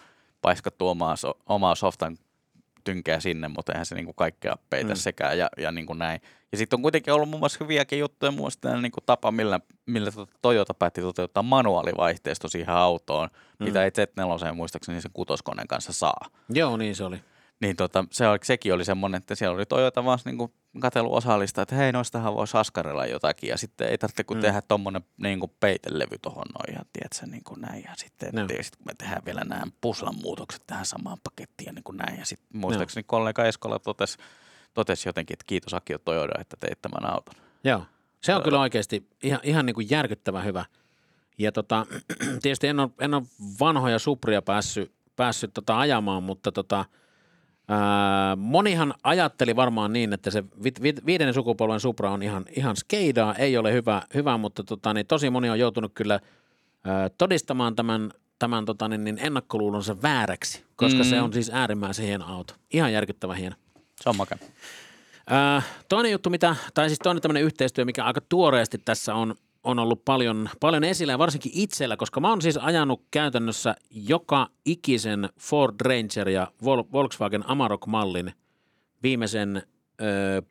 paiskattu 0.41 0.87
omaa, 0.87 1.15
so, 1.15 1.33
omaa 1.45 1.75
softan 1.75 2.17
tynkeä 2.83 3.19
sinne, 3.19 3.47
mutta 3.47 3.71
eihän 3.73 3.85
se 3.85 3.95
niin 3.95 4.05
kuin 4.05 4.15
kaikkea 4.15 4.55
peitä 4.69 4.89
Mm. 4.93 4.95
sekään 4.95 5.37
ja, 5.37 5.49
ja 5.57 5.71
niin 5.71 5.85
kuin 5.85 5.99
näin. 5.99 6.21
Ja 6.51 6.57
sitten 6.57 6.77
on 6.77 6.81
kuitenkin 6.81 7.13
ollut 7.13 7.29
muun 7.29 7.39
muassa 7.39 7.57
hyviäkin 7.61 7.99
juttuja, 7.99 8.31
muun 8.31 8.41
muassa 8.41 8.75
niin 8.81 8.91
kuin 8.91 9.03
tapa, 9.05 9.31
millä, 9.31 9.59
millä 9.85 10.11
tota 10.11 10.33
Toyota 10.41 10.73
päätti 10.73 11.01
toteuttaa 11.01 11.43
manuaalivaihteisto 11.43 12.47
siihen 12.47 12.69
autoon, 12.75 13.29
mm. 13.59 13.63
mitä 13.63 13.83
ei 13.83 13.89
Z4 13.89 14.53
muistaakseni 14.53 15.01
sen 15.01 15.11
kutoskoneen 15.13 15.67
kanssa 15.67 15.93
saa. 15.93 16.25
Joo, 16.49 16.77
niin 16.77 16.95
se 16.95 17.03
oli. 17.03 17.19
Niin 17.61 17.75
tota, 17.75 18.05
se 18.11 18.27
oli, 18.27 18.37
sekin 18.43 18.73
oli 18.73 18.85
semmoinen, 18.85 19.17
että 19.17 19.35
siellä 19.35 19.55
oli 19.55 19.65
Toyota 19.65 20.05
vaan 20.05 20.19
niin 20.25 20.37
katsellut 20.79 21.13
osallista, 21.13 21.61
että 21.61 21.75
hei, 21.75 21.91
noistahan 21.91 22.35
voisi 22.35 22.57
askarella 22.57 23.05
jotakin. 23.05 23.49
Ja 23.49 23.57
sitten 23.57 23.87
ei 23.87 23.97
tarvitse 23.97 24.23
kuin 24.23 24.37
Mm. 24.37 24.41
tehdä 24.41 24.61
tommonen 24.67 25.01
niin 25.17 25.39
kuin 25.39 25.51
peitelevy 25.59 26.17
tuohon 26.21 26.45
noin 26.59 26.75
ja 26.75 26.85
tiedätkö, 26.93 27.25
niin 27.25 27.43
kuin 27.43 27.61
näin. 27.61 27.83
Ja 27.83 27.93
sitten, 27.97 28.29
no. 28.33 28.47
sit, 28.61 28.75
kun 28.75 28.85
me 28.85 28.93
tehdään 28.97 29.25
vielä 29.25 29.41
nämä 29.43 29.63
puslan 29.81 30.15
muutokset 30.21 30.63
tähän 30.67 30.85
samaan 30.85 31.17
pakettiin 31.23 31.65
ja 31.65 31.73
niin 31.73 31.83
kuin 31.83 31.97
näin. 31.97 32.19
Ja 32.19 32.25
sitten 32.25 32.47
muistaakseni 32.59 33.03
kollega 33.07 33.45
Eskola 33.45 33.79
totesi, 33.79 34.17
totesi 34.73 35.09
jotenkin, 35.09 35.33
että 35.33 35.45
kiitos 35.47 35.73
Akio 35.73 35.97
Toyota, 35.97 36.41
että 36.41 36.57
teit 36.59 36.81
tämän 36.81 37.13
auton. 37.13 37.35
Joo. 37.63 37.83
Se 38.21 38.35
on 38.35 38.43
kyllä 38.43 38.59
oikeasti 38.59 39.07
ihan, 39.23 39.39
ihan 39.43 39.65
niin 39.65 39.75
kuin 39.75 39.87
järkyttävän 39.89 40.45
hyvä. 40.45 40.65
Ja 41.37 41.51
tota, 41.51 41.85
tietysti 42.41 42.67
en 42.67 42.79
ole, 42.79 42.89
en 42.99 43.13
ole 43.13 43.23
vanhoja 43.59 43.99
Supria 43.99 44.41
päässyt, 44.41 44.91
päässyt 45.15 45.53
tota 45.53 45.79
ajamaan, 45.79 46.23
mutta 46.23 46.51
tota, 46.51 46.85
ää, 47.67 48.35
monihan 48.35 48.93
ajatteli 49.03 49.55
varmaan 49.55 49.93
niin, 49.93 50.13
että 50.13 50.31
se 50.31 50.43
vi, 50.63 50.71
vi, 50.81 50.93
viidennen 51.05 51.33
sukupolven 51.33 51.79
Supra 51.79 52.11
on 52.11 52.23
ihan, 52.23 52.45
ihan 52.55 52.75
skeidaa, 52.75 53.35
ei 53.35 53.57
ole 53.57 53.73
hyvä, 53.73 54.01
hyvä 54.13 54.37
mutta 54.37 54.63
tota, 54.63 54.93
niin 54.93 55.05
tosi 55.05 55.29
moni 55.29 55.49
on 55.49 55.59
joutunut 55.59 55.91
kyllä 55.95 56.19
ää, 56.83 57.09
todistamaan 57.17 57.75
tämän, 57.75 58.11
tämän 58.39 58.65
tota, 58.65 58.87
niin, 58.87 59.03
niin 59.03 59.19
ennakkoluulonsa 59.21 60.01
vääräksi, 60.01 60.63
koska 60.75 61.03
Mm. 61.03 61.09
se 61.09 61.21
on 61.21 61.33
siis 61.33 61.51
äärimmäisen 61.53 62.05
hieno 62.05 62.25
auto. 62.25 62.53
Ihan 62.73 62.93
järkyttävän 62.93 63.37
hieno. 63.37 63.55
Se 64.01 64.09
on 64.09 64.17
makea. 64.17 64.37
Äh, 65.31 65.65
toinen 65.89 66.11
juttu, 66.11 66.29
mitä, 66.29 66.55
tai 66.73 66.89
siis 66.89 66.99
toinen 66.99 67.21
tämmöinen 67.21 67.43
yhteistyö, 67.43 67.85
mikä 67.85 68.03
aika 68.03 68.21
tuoreesti 68.29 68.77
tässä 68.85 69.15
on, 69.15 69.35
on 69.67 69.79
ollut 69.79 70.05
paljon, 70.05 70.49
paljon 70.59 70.83
esillä 70.83 71.13
ja 71.13 71.17
varsinkin 71.17 71.51
itsellä, 71.55 71.97
koska 71.97 72.19
mä 72.19 72.29
oon 72.29 72.41
siis 72.41 72.57
ajanut 72.57 73.01
käytännössä 73.11 73.75
joka 73.91 74.47
ikisen 74.65 75.29
Ford 75.39 75.75
Ranger 75.81 76.29
ja 76.29 76.47
Vol- 76.63 76.91
Volkswagen 76.91 77.43
Amarok-mallin 77.49 78.33
viimeisen 79.03 79.63
ö, 80.01 80.41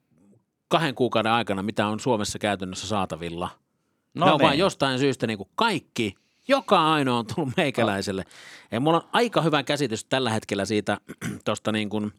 kahden 0.69 0.95
kuukauden 0.95 1.33
aikana, 1.33 1.63
mitä 1.63 1.87
on 1.87 2.01
Suomessa 2.01 2.39
käytännössä 2.39 2.87
saatavilla. 2.87 3.49
No 4.15 4.27
ne 4.27 4.33
on 4.33 4.39
niin. 4.39 4.45
vaan 4.45 4.59
jostain 4.59 4.99
syystä 4.99 5.27
niin 5.27 5.39
kuin 5.39 5.49
kaikki, 5.55 6.15
joka 6.49 6.93
ainoa 6.93 7.19
on 7.19 7.27
tullut 7.35 7.57
meikäläiselle. 7.57 8.25
Ja 8.71 8.81
mulla 8.81 8.97
on 8.99 9.09
aika 9.13 9.43
hyvä 9.43 9.63
käsitys 9.63 10.05
tällä 10.05 10.31
hetkellä 10.31 10.65
siitä 10.65 10.99
tuosta 11.45 11.73
niin 11.73 11.89
kuin 11.89 12.13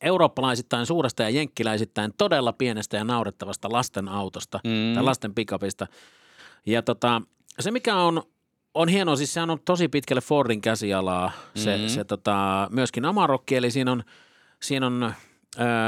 eurooppalaisittain 0.00 0.86
suuresta 0.86 1.22
ja 1.22 1.30
jenkkiläisittäin 1.30 2.12
todella 2.18 2.52
pienestä 2.52 2.96
ja 2.96 3.04
naurettavasta 3.04 3.72
lasten 3.72 4.08
autosta 4.08 4.60
Mm. 4.64 4.94
tai 4.94 5.02
lasten 5.04 5.34
pikapista. 5.34 5.86
Ja 6.66 6.82
tota, 6.82 7.22
se 7.60 7.70
mikä 7.70 7.96
on, 7.96 8.22
on 8.74 8.88
hienoa, 8.88 9.16
siis 9.16 9.34
sehän 9.34 9.50
on 9.50 9.58
tosi 9.64 9.88
pitkälle 9.88 10.20
Fordin 10.20 10.60
käsialaa, 10.60 11.32
se, 11.54 11.76
Mhm. 11.76 11.86
se 11.88 12.04
tota, 12.04 12.68
myöskin 12.70 13.04
Amarokki, 13.04 13.56
eli 13.56 13.70
siinä 13.70 13.92
on, 13.92 14.02
siinä 14.62 14.86
on 14.86 15.02
ö, 15.02 15.14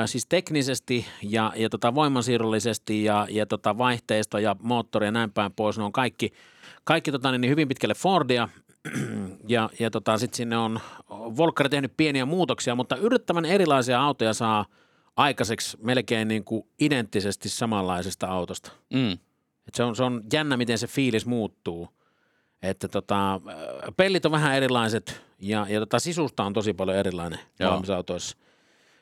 siis 0.06 0.26
teknisesti 0.26 1.06
ja, 1.22 1.52
ja 1.56 1.68
tota 1.68 1.94
voimansiirrollisesti 1.94 3.04
ja, 3.04 3.26
ja 3.30 3.46
tota 3.46 3.78
vaihteisto 3.78 4.38
ja 4.38 4.56
moottori 4.62 5.06
ja 5.06 5.12
näin 5.12 5.32
päin 5.32 5.52
pois, 5.52 5.78
ne 5.78 5.84
on 5.84 5.92
kaikki, 5.92 6.32
kaikki 6.84 7.12
tota, 7.12 7.38
niin 7.38 7.50
hyvin 7.50 7.68
pitkälle 7.68 7.94
Fordia 7.94 8.48
ja, 9.48 9.70
ja 9.78 9.90
tota, 9.90 10.18
sitten 10.18 10.36
sinne 10.36 10.56
on 10.58 10.80
Volkkari 11.08 11.68
tehnyt 11.68 11.92
pieniä 11.96 12.26
muutoksia, 12.26 12.74
mutta 12.74 12.96
yllättävän 12.96 13.44
erilaisia 13.44 14.02
autoja 14.02 14.34
saa 14.34 14.66
aikaiseksi 15.16 15.76
melkein 15.82 16.28
niin 16.28 16.44
kuin 16.44 16.62
identtisesti 16.80 17.48
samanlaisesta 17.48 18.26
autosta. 18.26 18.72
Mm. 18.92 19.18
Et 19.68 19.74
se, 19.74 19.82
on, 19.82 19.96
se 19.96 20.02
on 20.02 20.22
jännä, 20.32 20.56
miten 20.56 20.78
se 20.78 20.86
fiilis 20.86 21.26
muuttuu. 21.26 21.88
Että 22.62 22.88
tota, 22.88 23.40
pellit 23.96 24.26
on 24.26 24.32
vähän 24.32 24.54
erilaiset 24.54 25.22
ja, 25.38 25.66
ja 25.68 25.80
tota, 25.80 25.98
sisusta 25.98 26.44
on 26.44 26.52
tosi 26.52 26.72
paljon 26.72 26.96
erilainen 26.96 27.38
Joo. 27.58 27.70
molemmissa 27.70 27.96
autoissa. 27.96 28.36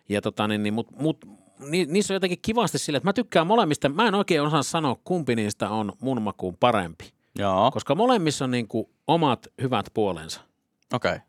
Ja 0.08 0.20
tota, 0.20 0.48
niin, 0.48 0.62
niin, 0.62 0.74
mut, 0.74 0.90
mut, 0.90 1.24
ni, 1.58 1.84
niissä 1.84 2.14
on 2.14 2.16
jotenkin 2.16 2.38
kivasti 2.42 2.78
sille, 2.78 2.96
että 2.96 3.08
mä 3.08 3.12
tykkään 3.12 3.46
molemmista. 3.46 3.88
Mä 3.88 4.08
en 4.08 4.14
oikein 4.14 4.42
osaa 4.42 4.62
sanoa, 4.62 4.96
kumpi 5.04 5.36
niistä 5.36 5.70
on 5.70 5.92
mun 6.00 6.22
makuun 6.22 6.56
parempi. 6.56 7.12
Joo, 7.38 7.70
Koska 7.70 7.94
molemmissa 7.94 8.44
on 8.44 8.50
niin 8.50 8.68
kuin 8.68 8.86
omat 9.06 9.46
hyvät 9.62 9.86
puolensa. 9.94 10.40
okei. 10.92 11.12
Okay. 11.12 11.26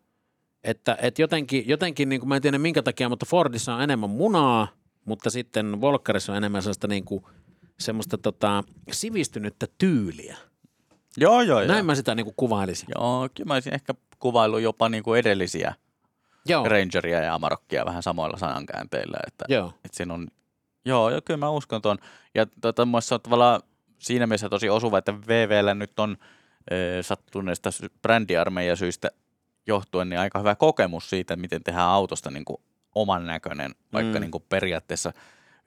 Että 0.63 0.98
et 1.01 1.20
jotenkin, 1.20 1.63
jotenkin 1.68 2.10
niin 2.10 2.22
kuin 2.22 2.30
mä 2.30 2.36
en 2.36 2.42
tiedä 2.42 2.58
minkä 2.58 2.84
takia, 2.84 3.10
mutta 3.10 3.25
Fordissa 3.25 3.75
on 3.75 3.82
enemmän 3.82 4.10
munaa, 4.10 4.68
mutta 5.06 5.30
sitten 5.30 5.82
Volkkarissa 5.82 6.32
on 6.32 6.38
enemmän 6.38 6.62
sellaista 6.62 6.88
niin 6.88 7.06
kuin, 7.06 7.24
semmoista 7.79 8.17
tota, 8.17 8.63
sivistynyttä 8.91 9.67
tyyliä. 9.77 10.38
Joo, 11.17 11.41
joo, 11.41 11.60
joo. 11.62 11.67
Näin 11.67 11.86
mä 11.86 11.96
sitä 11.96 12.15
niin 12.15 12.25
kuin 12.25 12.34
kuvailisin. 12.38 12.88
Joo, 12.96 13.29
kyllä 13.34 13.48
mä 13.48 13.53
olisin 13.53 13.74
ehkä 13.74 13.94
kuvaillut 14.20 14.62
jopa 14.62 14.89
niin 14.89 15.03
kuin 15.03 15.20
edellisiä 15.20 15.75
Joo, 16.46 16.70
Rangeria 16.70 17.20
ja 17.20 17.34
Amarokkia 17.34 17.86
vähän 17.86 18.03
samoilla 18.03 18.38
sanankäänteillä. 18.38 19.17
Että, 19.27 19.46
joo. 19.50 19.67
että 19.86 19.98
siinä 19.98 20.13
on, 20.13 20.27
joo, 20.86 21.10
joo, 21.10 21.22
kyllä 21.25 21.38
mä 21.38 21.50
uskon 21.50 21.82
tuon. 21.82 21.98
Ja 22.36 22.46
tota, 22.62 22.88
se 23.00 23.13
on 23.13 23.22
tavallaan 23.22 23.62
siinä 24.00 24.27
mielessä 24.27 24.50
tosi 24.50 24.70
osuva, 24.70 24.98
että 24.98 25.13
VVllä 25.27 25.74
nyt 25.74 26.00
on 26.00 26.17
e, 26.72 27.03
sattuneesta 27.03 27.72
sy- 27.72 27.91
brändiarmeijasyistä 28.01 29.12
johtuen 29.67 30.10
niin 30.10 30.20
aika 30.20 30.39
hyvä 30.39 30.55
kokemus 30.55 31.10
siitä, 31.10 31.36
miten 31.36 31.63
tehdään 31.63 31.88
autosta 31.88 32.32
niin 32.32 32.46
kuin 32.46 32.58
oman 32.96 33.25
näköinen, 33.25 33.75
vaikka 33.94 34.13
Mm. 34.13 34.22
niin 34.22 34.32
kuin 34.32 34.44
periaatteessa 34.50 35.13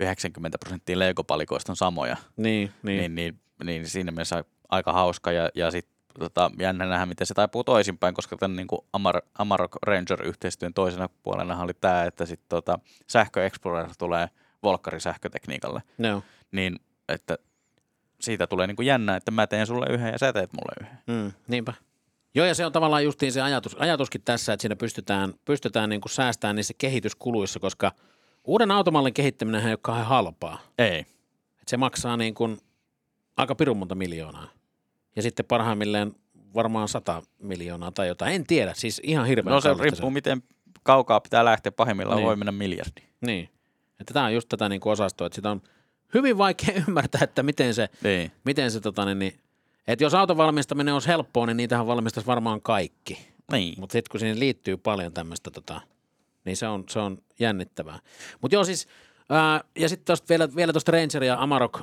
90 0.01 0.59
prosenttia 0.59 0.99
Lego-palikoista 0.99 1.73
on 1.73 1.77
samoja 1.77 2.17
Niin, 2.37 2.73
niin. 2.83 2.99
niin, 2.99 3.15
niin, 3.15 3.41
niin 3.65 3.89
siinä 3.89 4.13
mielessä 4.13 4.45
aika 4.69 4.93
hauska 4.93 5.33
ja, 5.33 5.49
ja 5.55 5.71
sitten 5.71 5.99
tota, 6.19 6.51
jännä 6.59 6.87
nähdä, 6.87 7.07
miten 7.07 7.27
se 7.27 7.35
taipuu 7.35 7.65
toisinpäin, 7.65 8.15
koska 8.15 8.37
tämän 8.37 8.57
niin 8.57 8.67
kuin 8.67 8.81
Amar, 8.93 9.23
Amarok 9.39 9.77
Ranger-yhteistyön 9.83 10.75
toisena 10.75 11.09
puolena 11.23 11.63
oli 11.63 11.75
tämä, 11.75 12.05
että 12.05 12.27
sit, 12.27 12.41
tota, 12.49 12.79
sähkö 13.07 13.47
Explorer 13.47 13.89
tulee 13.99 14.29
Volkkarin 14.63 15.01
sähkötekniikalle, 15.01 15.83
Joo. 15.99 16.23
niin 16.53 16.77
että 17.09 17.39
siitä 18.21 18.47
tulee 18.47 18.67
niin 18.67 18.77
kuin 18.77 18.87
jännä, 18.87 19.17
että 19.17 19.31
mä 19.31 19.47
teen 19.47 19.67
sulle 19.67 19.87
yhden 19.91 20.13
ja 20.13 20.19
sä 20.19 20.33
teet 20.33 20.51
mulle 20.53 20.73
yhden. 20.81 20.99
Mm, 21.07 21.33
niinpä. 21.49 21.73
Joo, 22.35 22.47
ja 22.47 22.55
se 22.55 22.67
on 22.67 22.73
tavallaan 22.73 23.05
justiin 23.05 23.33
se 23.33 23.43
ajatus, 23.43 23.77
ajatuskin 23.79 24.23
tässä, 24.25 24.53
että 24.53 24.63
siinä 24.63 24.77
pystytään, 24.77 25.35
pystytään 25.45 25.91
niin 25.91 26.01
kuin 26.01 26.13
säästämään 26.13 26.57
niissä 26.57 26.75
kehityskuluissa, 26.79 27.61
koska 27.61 27.93
uuden 28.45 28.71
automallin 28.71 29.15
kehittäminen 29.15 29.63
ei 29.67 29.73
ole 29.73 29.79
kauhean 29.83 30.07
halpaa. 30.07 30.59
Ei. 30.79 30.99
Et 31.63 31.69
se 31.69 31.77
maksaa 31.77 32.17
niin 32.17 32.35
kuin 32.35 32.59
aika 33.37 33.55
pirun 33.55 33.77
monta 33.77 33.95
miljoonaa. 33.95 34.49
Ja 35.17 35.23
sitten 35.23 35.47
parhaimmilleen 35.47 36.13
varmaan 36.55 36.89
100 36.89 37.23
miljoonaa 37.39 37.91
tai 37.93 38.09
jotain. 38.09 38.35
En 38.35 38.47
tiedä, 38.47 38.73
siis 38.77 39.01
ihan 39.05 39.27
hirveän 39.27 39.55
No 39.55 39.61
se 39.61 39.75
riippuu, 39.81 40.11
miten 40.11 40.43
kaukaa 40.83 41.21
pitää 41.21 41.45
lähteä. 41.45 41.73
Pahimmillaan 41.73 42.17
Niin. 42.17 42.27
voi 42.27 42.37
mennä 42.37 42.53
miljardi. 42.53 43.03
Niin. 43.21 43.49
Että 44.01 44.15
tämä 44.15 44.27
on 44.27 44.35
just 44.35 44.49
tätä 44.49 44.69
niin 44.69 44.81
kuin 44.81 44.93
osastoa, 44.93 45.27
että 45.27 45.37
sitä 45.37 45.51
on 45.51 45.63
hyvin 46.15 46.39
vaikea 46.39 46.75
ymmärtää, 46.89 47.21
että 47.25 47.43
miten 47.43 47.75
se, 47.75 47.89
Niin. 48.05 48.33
miten 48.45 48.71
se 48.71 48.81
tota, 48.81 49.05
niin, 49.05 49.19
niin, 49.19 49.41
että 49.89 50.05
jos 50.05 50.15
auton 50.15 50.37
valmistaminen 50.37 50.95
olisi 50.95 51.09
helppoa, 51.09 51.47
niin 51.47 51.57
niitähän 51.57 51.87
valmistaisi 51.87 52.27
varmaan 52.27 52.61
kaikki. 52.63 53.29
Niin. 53.53 53.75
Mutta 53.81 53.93
sitten 53.93 54.11
kun 54.11 54.21
siihen 54.21 54.39
liittyy 54.41 54.77
paljon 54.77 55.13
tämmöistä, 55.13 55.51
tota, 55.51 55.81
niin 56.45 56.57
se 56.57 56.67
on, 56.67 56.85
se 56.89 56.99
on 56.99 57.19
jännittävää. 57.39 57.99
Mutta 58.41 58.55
joo 58.55 58.65
siis, 58.65 58.89
ää, 59.31 59.61
ja 59.79 59.89
sitten 59.89 60.17
vielä, 60.29 60.49
vielä 60.57 60.73
tuosta 60.73 60.93
Ranger 60.93 61.25
ja 61.25 61.37
Amarok 61.43 61.81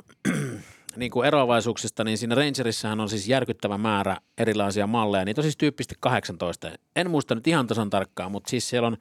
niin 0.98 1.12
kuin 1.12 1.28
eroavaisuuksista, 1.28 2.04
niin 2.04 2.18
siinä 2.18 2.36
Rangerissahan 2.36 3.00
on 3.00 3.10
siis 3.10 3.28
järkyttävä 3.28 3.78
määrä 3.78 4.18
erilaisia 4.38 4.88
malleja. 4.88 5.26
Niitä 5.26 5.42
on 5.42 5.44
siis 5.44 5.58
tyyppisesti 5.58 5.96
18. 6.00 6.72
En 6.96 7.12
muista 7.12 7.36
nyt 7.36 7.48
ihan 7.48 7.68
tasan 7.68 7.90
tarkkaan, 7.90 8.32
mutta 8.32 8.50
siis 8.50 8.70
siellä 8.70 8.88
on 8.88 8.98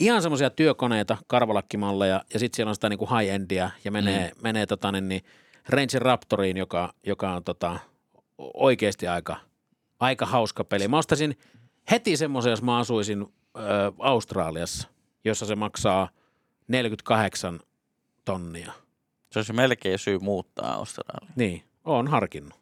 ihan 0.00 0.22
semmoisia 0.22 0.50
työkoneita, 0.50 1.16
karvalakkimalleja, 1.26 2.24
ja 2.32 2.38
sitten 2.38 2.56
siellä 2.56 2.70
on 2.70 2.74
sitä 2.74 2.88
niin 2.88 2.98
kuin 2.98 3.10
high-endia, 3.10 3.70
ja 3.84 3.90
menee, 3.90 4.32
mm. 4.34 4.42
menee 4.42 4.66
tota, 4.66 4.92
niin, 4.92 5.08
niin 5.08 5.22
Ranger 5.68 6.02
Raptoriin, 6.02 6.56
joka, 6.56 6.94
joka 7.06 7.34
on 7.34 7.44
tota, 7.44 7.78
oikeasti 8.54 9.08
aika, 9.08 9.36
aika 10.00 10.26
hauska 10.26 10.64
peli. 10.64 10.88
Mä 10.88 10.98
ostaisin 10.98 11.38
heti 11.90 12.16
semmoisen, 12.16 12.50
jos 12.50 12.62
mä 12.62 12.78
asuisin 12.78 13.26
ö, 13.56 13.92
Australiassa, 13.98 14.88
jossa 15.24 15.46
se 15.46 15.54
maksaa 15.56 16.08
48 16.68 17.60
tonnia. 18.24 18.72
Se 19.32 19.38
olisi 19.38 19.52
melkein 19.52 19.98
syy 19.98 20.18
muuttaa 20.18 20.74
Australiaan. 20.74 21.32
Niin, 21.36 21.62
oon 21.84 22.08
harkinnut. 22.08 22.60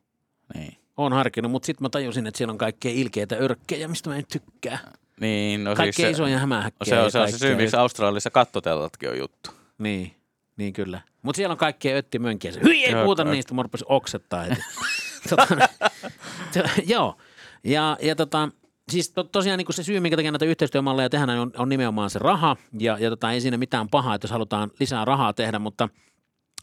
Niin. 0.54 0.76
Oon 0.96 1.12
harkinnut, 1.12 1.52
mutta 1.52 1.66
sitten 1.66 1.84
mä 1.84 1.88
tajusin, 1.88 2.26
että 2.26 2.38
siellä 2.38 2.52
on 2.52 2.58
kaikkea 2.58 2.92
ilkeitä 2.94 3.36
örkkejä, 3.36 3.88
mistä 3.88 4.10
mä 4.10 4.16
en 4.16 4.26
tykkää. 4.32 4.78
Niin, 5.20 5.64
no 5.64 5.76
siis 5.76 5.96
se, 5.96 6.10
isoja 6.10 6.34
no 6.34 6.40
hämähäkkejä. 6.40 6.96
se, 6.96 7.00
on, 7.02 7.10
se 7.10 7.18
on 7.18 7.30
se 7.32 7.38
syy, 7.38 7.48
kaikkea. 7.48 7.64
miksi 7.64 7.76
Australiassa 7.76 8.30
kattoteltatkin 8.30 9.10
on 9.10 9.18
juttu. 9.18 9.50
Niin, 9.78 10.16
niin 10.56 10.72
kyllä. 10.72 11.00
Mutta 11.22 11.36
siellä 11.36 11.52
on 11.52 11.58
kaikkia 11.58 11.96
öttimönkiä. 11.96 12.52
Hyi, 12.64 12.84
ei 12.84 12.92
Joo, 12.92 13.02
puhuta 13.02 13.24
niistä, 13.24 13.54
mä 13.54 13.62
rupesin 13.62 13.86
oksettaa 13.88 14.42
heti. 14.42 14.62
tota, 15.30 15.46
to, 16.54 16.60
joo, 16.86 17.16
ja, 17.64 17.96
ja 18.02 18.16
tota, 18.16 18.48
siis 18.92 19.10
to, 19.10 19.24
tosiaan 19.24 19.58
niin 19.58 19.74
se 19.74 19.82
syy, 19.82 20.00
minkä 20.00 20.16
takia 20.16 20.32
näitä 20.32 20.44
yhteistyömalleja 20.44 21.10
tehdään, 21.10 21.38
on, 21.38 21.50
on 21.58 21.68
nimenomaan 21.68 22.10
se 22.10 22.18
raha, 22.18 22.56
ja, 22.78 22.98
ja 22.98 23.10
tota, 23.10 23.32
ei 23.32 23.40
siinä 23.40 23.56
mitään 23.56 23.88
pahaa, 23.88 24.14
että 24.14 24.24
jos 24.24 24.30
halutaan 24.32 24.70
lisää 24.80 25.04
rahaa 25.04 25.32
tehdä, 25.32 25.58
mutta, 25.58 25.88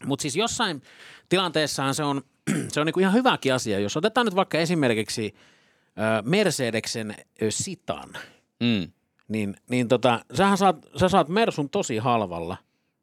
mutta 0.06 0.22
siis 0.22 0.36
jossain 0.36 0.82
tilanteessahan 1.28 1.94
se 1.94 2.04
on, 2.04 2.22
se 2.72 2.80
on 2.80 2.86
niin 2.86 2.94
kuin 2.94 3.02
ihan 3.02 3.14
hyväkin 3.14 3.54
asia. 3.54 3.78
Jos 3.78 3.96
otetaan 3.96 4.24
nyt 4.24 4.36
vaikka 4.36 4.58
esimerkiksi 4.58 5.34
ö, 5.86 6.22
Mercedeksen 6.22 7.14
Sitan, 7.48 8.10
Mm. 8.60 8.92
niin, 9.28 9.56
niin 9.70 9.88
tota, 9.88 10.24
sähän 10.34 10.58
saat, 10.58 10.76
sä 10.96 11.08
saat 11.08 11.28
Mersun 11.28 11.70
tosi 11.70 11.98
halvalla, 11.98 12.56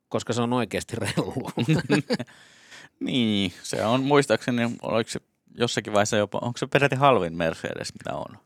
koska 0.10 0.34
se 0.34 0.42
on 0.42 0.54
oikeasti 0.54 0.96
rellu. 0.96 1.52
Niin, 3.00 3.54
se 3.64 3.86
on 3.86 4.04
muistaakseni, 4.04 4.72
oliko 4.82 5.10
se 5.10 5.20
jossakin 5.58 5.94
vaiheessa 5.94 6.18
jopa, 6.18 6.40
onko 6.42 6.58
se 6.58 6.68
peräti 6.68 6.96
halvin 6.96 7.34
Mercedes, 7.34 7.94
mitä 7.94 8.16
on? 8.18 8.38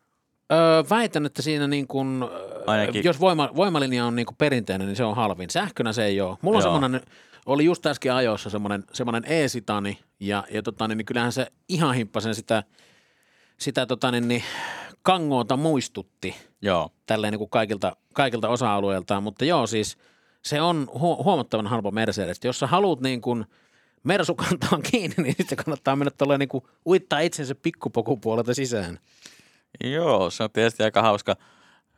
Öö, 0.51 0.84
väitän, 0.89 1.25
että 1.25 1.41
siinä 1.41 1.67
niin 1.67 1.88
kuin, 1.88 2.25
Ainakin- 2.67 3.03
jos 3.03 3.20
voima, 3.20 3.50
voimalinja 3.55 4.05
on 4.05 4.15
niin 4.15 4.25
kuin 4.25 4.36
perinteinen, 4.38 4.88
niin 4.88 4.96
se 4.96 5.03
on 5.03 5.15
halvin. 5.15 5.50
Sähkönä 5.50 5.93
se 5.93 6.05
ei 6.05 6.22
ole. 6.22 6.38
Mulla 6.41 6.58
on 6.58 6.63
Joo. 6.63 6.74
semmoinen, 6.74 7.01
oli 7.46 7.65
just 7.65 7.86
äsken 7.86 8.13
ajoissa 8.13 8.50
semmoinen, 8.50 8.84
semmoinen 8.93 9.24
e-sitani, 9.25 10.00
ja, 10.20 10.43
ja 10.51 10.62
tota, 10.63 10.88
niin, 10.88 10.98
niin 10.98 11.05
kyllähän 11.05 11.31
se 11.31 11.48
ihan 11.70 11.96
himppasen 11.96 12.36
sitä, 12.36 12.63
sitä 13.60 13.86
tota, 13.86 14.12
niin, 14.12 14.27
niin, 14.27 14.43
kangoota 15.01 15.58
muistutti 15.58 16.36
Joo. 16.62 16.89
tälleen 17.05 17.31
niin 17.31 17.39
kuin 17.39 17.50
kaikilta, 17.50 17.96
kaikilta 18.13 18.50
osa-alueiltaan, 18.50 19.24
mutta 19.24 19.46
joo 19.46 19.67
siis 19.67 19.98
se 20.41 20.62
on 20.62 20.88
hu- 20.93 21.24
huomattavan 21.24 21.67
halpa 21.67 21.91
Mercedes. 21.91 22.39
Jos 22.43 22.60
sä 22.60 22.67
haluat 22.67 23.01
niin 23.01 23.22
kuin 23.22 23.46
Mersukantaan 24.03 24.81
kiinni, 24.91 25.15
niin 25.17 25.36
sitten 25.38 25.58
kannattaa 25.58 25.96
mennä 25.96 26.12
tolleen 26.17 26.39
niin 26.39 26.50
kuin 26.50 26.63
uittaa 26.88 27.20
itsensä 27.20 27.55
pikkupokupuolelta 27.55 28.53
sisään. 28.53 29.00
Joo, 29.84 30.30
se 30.30 30.44
on 30.44 30.51
tietysti 30.51 30.84
aika 30.84 31.01
hauska. 31.01 31.36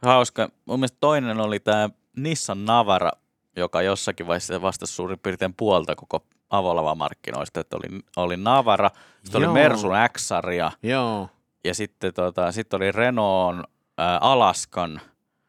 hauska. 0.02 0.50
Mun 0.66 0.80
mielestä 0.80 0.98
toinen 1.00 1.40
oli 1.40 1.60
tämä 1.60 1.90
Nissan 2.18 2.66
Navara, 2.66 3.12
joka 3.56 3.82
jossakin 3.82 4.28
vaiheessa 4.28 4.62
vastasi 4.62 4.94
suurin 4.94 5.20
piirtein 5.20 5.54
puolta 5.54 5.96
koko 5.96 6.26
avolava-markkinoista. 6.50 7.60
Että 7.60 7.78
oli, 7.78 8.00
oli 8.16 8.38
Navara, 8.38 8.90
sitten 9.24 9.44
oli. 9.46 9.54
Mersun 9.54 9.92
X-sarja 10.14 10.72
Joo, 10.84 11.30
ja 11.64 11.74
sitten 11.76 12.14
tota, 12.14 12.52
sit 12.52 12.74
oli 12.74 12.92
Renault 12.92 13.58
ää, 13.98 14.18
Alaskan. 14.18 15.02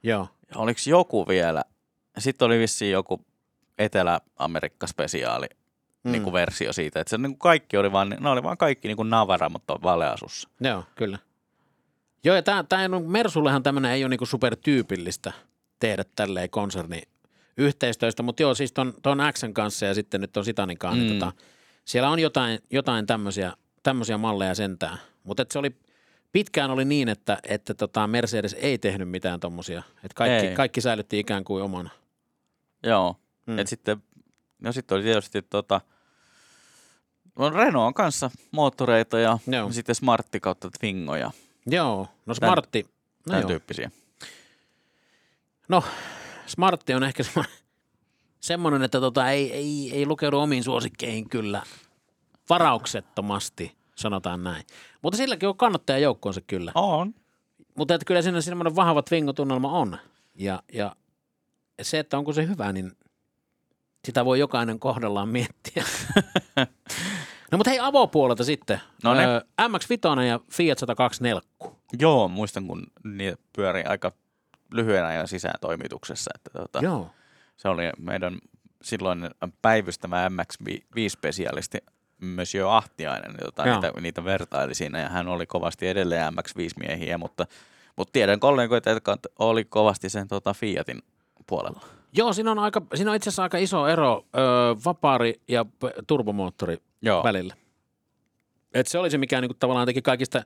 joo. 0.03 0.29
Ja 0.51 0.57
oliko 0.61 0.81
joku 0.87 1.29
vielä? 1.29 1.65
Sitten 2.19 2.47
oli 2.47 2.59
vissiin 2.59 2.93
joku 2.93 3.21
Etelä-Amerikka-spesiaali 3.79 5.47
Mm. 6.05 6.13
niin 6.13 6.23
kuin 6.23 6.33
versio 6.33 6.73
siitä. 6.73 7.01
Että 7.01 7.11
se 7.11 7.19
niin 7.19 7.31
kuin 7.33 7.39
kaikki 7.39 7.77
oli 7.77 7.93
vaan, 7.93 8.17
ne 8.21 8.29
oli 8.29 8.43
vaan 8.43 8.57
kaikki 8.57 8.89
niin 8.89 8.97
kuin 8.97 9.11
Navara, 9.11 9.49
mutta 9.49 9.79
valeasussa. 9.83 10.49
Joo, 10.61 10.85
kyllä. 10.95 11.19
Joo, 12.25 12.37
ja 12.37 12.43
tämä, 12.43 12.65
tämä 12.69 12.97
on, 12.97 13.11
Mersullehan 13.11 13.63
tämmöinen 13.63 13.91
ei 13.91 14.05
ole 14.05 14.09
niinku 14.09 14.27
supertyypillistä 14.27 15.33
tehdä 15.79 16.05
tälleen 16.17 16.51
konserni 16.51 17.03
yhteistyöstä, 17.57 18.23
mutta 18.23 18.43
joo, 18.43 18.55
siis 18.55 18.73
ton, 18.73 18.95
ton 19.03 19.19
Xn 19.33 19.55
kanssa 19.55 19.87
ja 19.87 19.95
sitten 19.95 20.21
nyt 20.21 20.33
ton 20.33 20.45
Sitanin 20.45 20.79
kanssa, 20.79 20.97
mm. 20.97 21.05
Mm. 21.05 21.09
niin 21.09 21.21
tota, 21.21 21.33
siellä 21.85 22.11
on 22.11 22.19
jotain, 22.19 22.59
jotain 22.71 23.07
tämmöisiä, 23.07 23.53
tämmöisiä 23.83 24.19
malleja 24.19 24.55
sentään. 24.55 24.99
Mutta 25.25 25.47
se 25.51 25.59
oli, 25.59 25.77
pitkään 26.33 26.71
oli 26.71 26.85
niin, 26.85 27.09
että, 27.09 27.39
että 27.49 27.75
tota 27.75 28.07
Mercedes 28.07 28.57
ei 28.59 28.79
tehnyt 28.79 29.09
mitään 29.09 29.41
tommosia. 29.41 29.83
Että 29.97 30.15
kaikki, 30.15 30.47
Ei. 30.47 30.55
kaikki 30.55 30.81
säilytti 30.81 31.19
ikään 31.19 31.45
kuin 31.45 31.65
omana. 31.65 31.91
Joo. 32.83 33.17
Mm. 33.47 33.53
Mm. 33.53 33.59
Et 33.59 33.69
sitten, 33.69 34.03
no 34.61 34.73
sitten 34.73 34.97
oli 34.97 35.05
tietysti 35.05 35.43
tota, 35.43 35.81
on 37.37 37.53
Renault 37.53 37.95
kanssa 37.97 38.31
moottoreita 38.51 39.19
ja 39.19 39.39
Joo. 39.47 39.73
sitten 39.73 39.95
Smartti 39.95 40.41
kautta 40.41 40.69
Twingoja, 40.81 41.31
Joo, 41.67 42.09
no 42.27 42.35
Smartti, 42.35 42.83
no 42.83 42.89
tämän 43.25 43.41
joo. 43.41 43.49
tyyppisiä. 43.49 43.91
No, 45.69 45.85
Smartti 46.47 46.95
on 46.95 47.05
ehkä 47.05 47.23
semmoinen, 47.23 47.55
semmoinen 48.41 48.83
että 48.83 49.01
tota, 49.01 49.31
ei, 49.31 49.53
ei, 49.53 49.91
ei 49.93 50.07
lukeudu 50.07 50.39
omiin 50.39 50.65
suosikkeihin 50.65 51.29
kyllä 51.29 51.63
varauksettomasti, 52.51 53.77
sanotaan 53.95 54.45
näin. 54.45 54.65
Mutta 55.03 55.17
silläkin 55.17 55.49
on 55.49 55.57
kannattajajoukkoonsa 55.57 56.41
kyllä. 56.41 56.73
On. 56.75 57.15
Mutta 57.77 57.95
että 57.95 58.05
kyllä 58.05 58.23
siinä 58.23 58.41
semmoinen 58.41 58.77
vahva 58.77 59.03
twingo-tunnelma 59.03 59.71
on. 59.71 59.99
Ja, 60.35 60.63
ja 60.73 60.97
se, 61.83 61.99
että 61.99 62.19
onko 62.19 62.33
se 62.33 62.47
hyvä, 62.47 62.73
niin 62.73 62.93
sitä 64.05 64.25
voi 64.25 64.39
jokainen 64.39 64.79
kohdallaan 64.79 65.29
miettiä. 65.29 65.85
no 67.53 67.59
mutta 67.59 67.71
hei 67.71 67.81
avopuolelta 67.81 68.45
sitten. 68.45 68.81
No 69.05 69.15
ne. 69.15 69.27
Öö, 69.27 69.41
MX-5 69.61 70.23
ja 70.23 70.41
Fiat 70.53 70.79
102 70.79 71.23
nelkku. 71.23 71.77
Joo, 71.99 72.29
muistan 72.29 72.67
kun 72.67 72.87
niitä 73.05 73.43
pyöri 73.57 73.83
aika 73.85 74.13
lyhyen 74.73 75.05
ajan 75.05 75.29
sisään 75.29 75.61
toimituksessa. 75.61 76.31
Että 76.35 76.51
tota, 76.59 76.81
Joo. 76.83 77.11
se 77.57 77.69
oli 77.69 77.83
meidän 77.99 78.39
silloin 78.83 79.31
päivystämä 79.63 80.29
MX-5-spesialisti 80.29 81.79
Monsieur 82.21 82.69
Ahtiainen, 82.69 83.35
jota 83.45 83.67
Joo. 83.67 83.81
niitä, 83.81 84.01
niitä 84.01 84.25
vertaili 84.25 84.75
siinä, 84.75 85.01
ja 85.01 85.09
hän 85.09 85.29
oli 85.29 85.47
kovasti 85.47 85.89
edelleen 85.89 86.33
MX-5-miehiä, 86.35 87.19
mutta, 87.19 87.47
mutta 87.97 88.13
tiedän 88.13 88.41
kollegoita, 88.41 88.91
jotka 88.91 89.19
oli 89.39 89.65
kovasti 89.65 90.09
sen 90.09 90.29
tota, 90.29 90.55
Fiatin 90.55 91.03
puolella. 91.47 91.81
Joo, 92.13 92.33
siinä 92.33 92.51
on, 92.51 92.59
aika, 92.59 92.83
siinä 92.95 93.11
on 93.11 93.17
itse 93.17 93.29
asiassa 93.31 93.43
aika 93.43 93.59
iso 93.59 93.89
ero 93.89 94.27
öö, 94.37 94.45
vapaari 94.85 95.35
ja 95.49 95.67
turbomoottori 96.07 96.79
Joo, 97.05 97.25
välillä. 97.25 97.55
Et 98.75 98.87
se 98.87 98.99
oli 98.99 99.11
se, 99.11 99.19
mikä 99.19 99.41
niinku 99.41 99.55
tavallaan 99.55 99.87
teki 99.87 100.03
kaikista, 100.03 100.43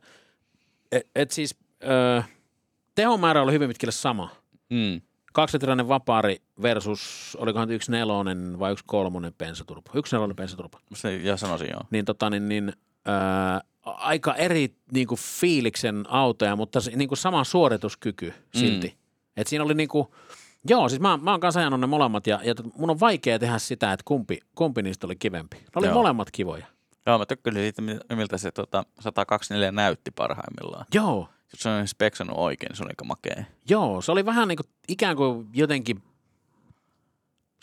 et, 0.93 1.07
et 1.15 1.31
siis 1.31 1.57
öö, 1.85 2.23
tehomäärä 2.95 3.43
oli 3.43 3.53
hyvin 3.53 3.69
pitkälle 3.69 3.93
sama. 3.93 4.31
mm. 4.71 5.01
Kaksilitrainen 5.33 5.89
vapaari 5.89 6.43
versus, 6.63 7.37
olikohan 7.41 7.71
yksi 7.71 7.91
nelonen 7.91 8.59
vai 8.59 8.73
yksi 8.73 8.85
kolmonen 8.87 9.33
bensaturbo. 9.39 9.91
Yksi 9.95 10.17
nelonen 10.17 10.37
bensaturbo. 10.37 10.79
se, 10.95 11.17
ja 11.17 11.37
sanoisin 11.37 11.69
joo. 11.71 11.81
Niin, 11.91 12.05
tota, 12.05 12.31
niin, 12.31 12.49
niin 12.49 12.73
öö, 13.09 13.15
aika 13.83 14.35
eri 14.35 14.75
niinku, 14.93 15.17
fiiliksen 15.17 16.05
autoja, 16.09 16.57
mutta 16.57 16.81
niinku, 16.95 17.17
sama 17.17 17.45
suorituskyky 17.45 18.35
silti. 18.55 18.89
Mm. 18.89 18.95
Et 19.37 19.47
siinä 19.47 19.65
oli 19.65 19.75
niinku, 19.75 20.15
joo, 20.69 20.89
siis 20.89 21.01
mä, 21.01 21.17
mä 21.17 21.31
oon 21.31 21.41
kanssa 21.41 21.61
ajanut 21.61 21.81
ne 21.81 21.87
molemmat 21.87 22.27
ja, 22.27 22.41
ja 22.45 22.55
mun 22.79 22.91
on 22.91 23.01
vaikea 23.01 23.39
tehdä 23.39 23.59
sitä, 23.59 23.93
että 23.93 24.03
kumpi, 24.05 24.39
kumpi 24.55 24.83
niistä 24.83 25.07
oli 25.07 25.17
kivempi. 25.17 25.57
Ne 25.57 25.65
oli 25.77 25.87
Joo. 25.87 25.95
molemmat 25.95 26.31
kivoja. 26.31 26.67
Joo, 27.07 27.19
mä 27.19 27.27
tykkäsin 27.27 27.61
siitä, 27.63 27.83
mi- 27.83 28.17
miltä 28.17 28.39
se 28.39 28.51
tota, 28.51 28.85
124 29.01 29.73
näytti 29.73 30.11
parhaimmillaan. 30.11 30.87
Joo, 30.95 31.29
se 31.55 31.69
on 31.69 31.89
speksannut 31.89 32.39
oikein, 32.39 32.77
se 32.77 32.83
on 32.83 32.91
aika 32.91 33.05
makea. 33.05 33.45
Joo, 33.71 34.01
se 34.01 34.13
oli 34.13 34.27
vähän 34.27 34.49
niin 34.49 34.57
kuin, 34.57 34.67
ikään 34.89 35.17
kuin 35.17 35.49
jotenkin 35.55 36.03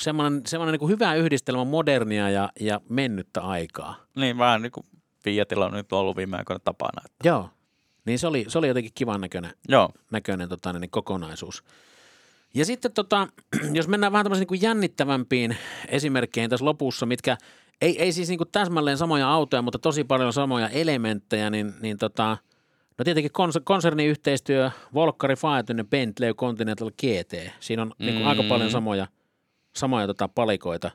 semmoinen, 0.01 0.41
semmoinen 0.47 0.73
niin 0.73 0.79
kuin 0.79 0.89
hyvä 0.91 1.15
yhdistelmä 1.15 1.63
modernia 1.63 2.29
ja, 2.29 2.49
ja 2.59 2.81
mennyttä 2.89 3.41
aikaa. 3.41 3.95
Niin 4.15 4.37
vähän 4.37 4.61
niin 4.61 4.71
kuin 4.71 4.85
Fiatilla 5.23 5.65
on 5.65 5.73
nyt 5.73 5.93
ollut 5.93 6.17
viime 6.17 6.37
aikoina 6.37 6.59
tapana. 6.59 7.01
Että. 7.05 7.27
Joo. 7.27 7.49
Niin 8.05 8.19
se 8.19 8.27
oli, 8.27 8.45
se 8.47 8.57
oli 8.57 8.67
jotenkin 8.67 8.91
kivan 8.95 9.21
näköinen, 9.21 9.51
Joo, 9.69 9.89
näköinen 10.11 10.49
tota, 10.49 10.73
niin 10.73 10.89
kokonaisuus. 10.91 11.63
Ja 12.55 12.65
sitten 12.65 12.91
tota, 12.91 13.27
jos 13.73 13.87
mennään 13.87 14.11
vähän 14.11 14.25
tämmöisiin 14.25 14.47
niin 14.51 14.61
jännittävämpiin 14.61 15.57
esimerkkeihin 15.87 16.49
tässä 16.49 16.65
lopussa, 16.65 17.05
mitkä 17.05 17.37
ei, 17.81 18.01
ei 18.03 18.11
siis 18.11 18.29
niin 18.29 18.37
kuin 18.37 18.51
täsmälleen 18.51 18.97
samoja 18.97 19.29
autoja, 19.31 19.61
mutta 19.61 19.79
tosi 19.79 20.03
paljon 20.03 20.33
samoja 20.33 20.69
elementtejä, 20.69 21.49
niin, 21.49 21.73
niin 21.81 21.97
tota, 21.97 22.37
no 22.97 23.03
tietenkin 23.03 23.31
kons- 23.31 23.61
konserniyhteistyö, 23.63 24.71
Volkkari, 24.93 25.35
Faetunen, 25.35 25.87
Bentley, 25.87 26.33
Continental, 26.33 26.91
GT. 26.91 27.51
Siinä 27.59 27.81
on 27.81 27.91
niin 27.99 28.13
kuin 28.15 28.27
aika 28.27 28.41
Mm. 28.41 28.47
paljon 28.49 28.71
samoja, 28.71 29.07
samoja 29.75 30.07
tota 30.07 30.27
palikoita. 30.27 30.91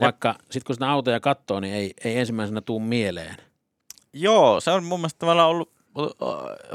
Vaikka 0.00 0.34
sitten 0.40 0.62
kun 0.66 0.74
sitä 0.74 0.90
autoja 0.90 1.20
katsoo, 1.20 1.60
niin 1.60 1.74
ei, 1.74 1.94
ei 2.04 2.18
ensimmäisenä 2.18 2.60
tuu 2.60 2.80
mieleen. 2.80 3.36
Joo, 4.12 4.60
se 4.60 4.70
on 4.70 4.84
mun 4.84 5.00
mielestä 5.00 5.18
tavallaan 5.18 5.48
ollut, 5.48 5.72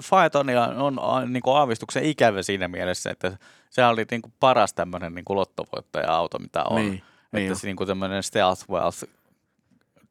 Faetonia 0.03 0.63
on 0.67 0.99
niin 1.33 1.43
kuin 1.43 1.57
aavistuksen 1.57 2.03
ikävä 2.03 2.43
siinä 2.43 2.67
mielessä, 2.67 3.11
että 3.11 3.37
se 3.69 3.85
oli 3.85 4.05
niin 4.11 4.21
kuin 4.21 4.33
paras 4.39 4.73
tämmöinen 4.73 5.15
niin 5.15 5.25
kuin 5.25 5.37
lottovoittaja-auto, 5.37 6.39
mitä 6.39 6.63
on. 6.63 6.75
Niin, 6.75 6.91
niin 6.91 7.03
että 7.43 7.51
on. 7.51 7.59
se 7.59 7.67
niin 7.67 7.75
kuin 7.75 7.87
tämmöinen 7.87 8.23
stealth 8.23 8.69
wealth 8.69 9.03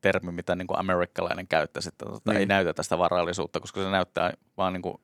termi, 0.01 0.33
mitä 0.33 0.57
niin 0.57 0.67
kuin 0.67 0.79
amerikkalainen 0.81 1.49
käyttäisi, 1.49 1.89
että 1.89 2.05
tota, 2.07 2.31
Niin. 2.33 2.41
ei 2.41 2.47
näytä 2.47 2.75
tästä 2.75 2.99
varallisuutta, 2.99 3.61
koska 3.61 3.83
se 3.83 3.91
näyttää 3.91 4.33
vaan 4.57 4.73
niin 4.73 4.83
kuin 4.83 5.01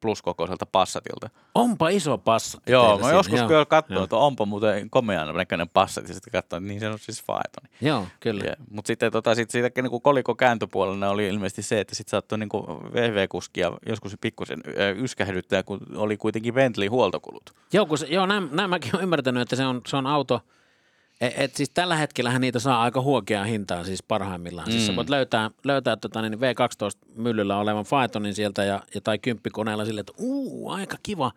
pluskokoiselta 0.00 0.66
Passatilta. 0.66 1.30
Onpa 1.54 1.88
iso 1.88 2.18
passa. 2.18 2.60
Joo, 2.66 2.98
mä 2.98 3.12
joskus 3.12 3.38
Joo, 3.38 3.48
kyllä 3.48 3.64
katsoin, 3.64 4.04
että 4.04 4.16
onpa 4.16 4.46
muuten 4.46 4.90
komean 4.90 5.34
näköinen 5.34 5.68
Passat, 5.68 6.08
ja 6.08 6.14
sitten 6.14 6.32
katsoin, 6.32 6.62
että 6.62 6.68
niin 6.68 6.80
se 6.80 6.88
on 6.88 6.98
siis 6.98 7.24
Faetoni. 7.24 7.68
Joo, 7.80 8.06
kyllä. 8.20 8.44
Ja, 8.44 8.56
mutta 8.70 8.86
sitten 8.86 9.12
tota, 9.12 9.34
sit 9.34 9.50
siitä 9.50 9.82
niin 9.82 10.02
koliko 10.02 10.34
kääntöpuolella 10.34 11.08
oli 11.08 11.28
ilmeisesti 11.28 11.62
se, 11.62 11.80
että 11.80 11.94
sitten 11.94 12.10
saattoi 12.10 12.38
niin 12.38 12.48
VV-kuskia 12.94 13.72
joskus 13.86 14.16
pikkusen 14.20 14.62
yskähdyttää, 14.96 15.62
kun 15.62 15.80
oli 15.96 16.16
kuitenkin 16.16 16.54
Bentley 16.54 16.88
huoltokulut. 16.88 17.50
Joo, 17.72 17.86
kun 17.86 17.98
se, 17.98 18.06
joo 18.06 18.26
näin, 18.26 18.48
näin 18.52 18.70
mäkin 18.70 18.90
olen 18.94 19.02
ymmärtänyt, 19.02 19.42
että 19.42 19.56
se 19.56 19.66
on, 19.66 19.80
se 19.86 19.96
on 19.96 20.06
auto, 20.06 20.40
et, 21.20 21.32
et 21.36 21.56
siis 21.56 21.70
tällä 21.70 21.96
hetkellähän 21.96 22.40
niitä 22.40 22.58
saa 22.58 22.82
aika 22.82 23.00
huokeaa 23.00 23.44
hintaa 23.44 23.84
siis 23.84 24.02
parhaimmillaan. 24.02 24.68
Mm. 24.68 24.72
Siis 24.72 24.86
sä 24.86 24.92
Mm. 24.92 24.96
voit 24.96 25.08
löytää, 25.10 25.50
löytää 25.64 25.96
tota, 25.96 26.22
niin 26.22 26.38
V12-myllyllä 26.40 27.56
olevan 27.56 27.84
Faetonin 27.84 28.34
sieltä 28.34 28.64
ja, 28.64 28.80
ja 28.94 29.00
tai 29.00 29.18
kymppikoneella 29.18 29.84
silleen, 29.84 30.00
että 30.02 30.12
uu, 30.18 30.70
aika 30.70 30.96
kiva. 31.02 31.32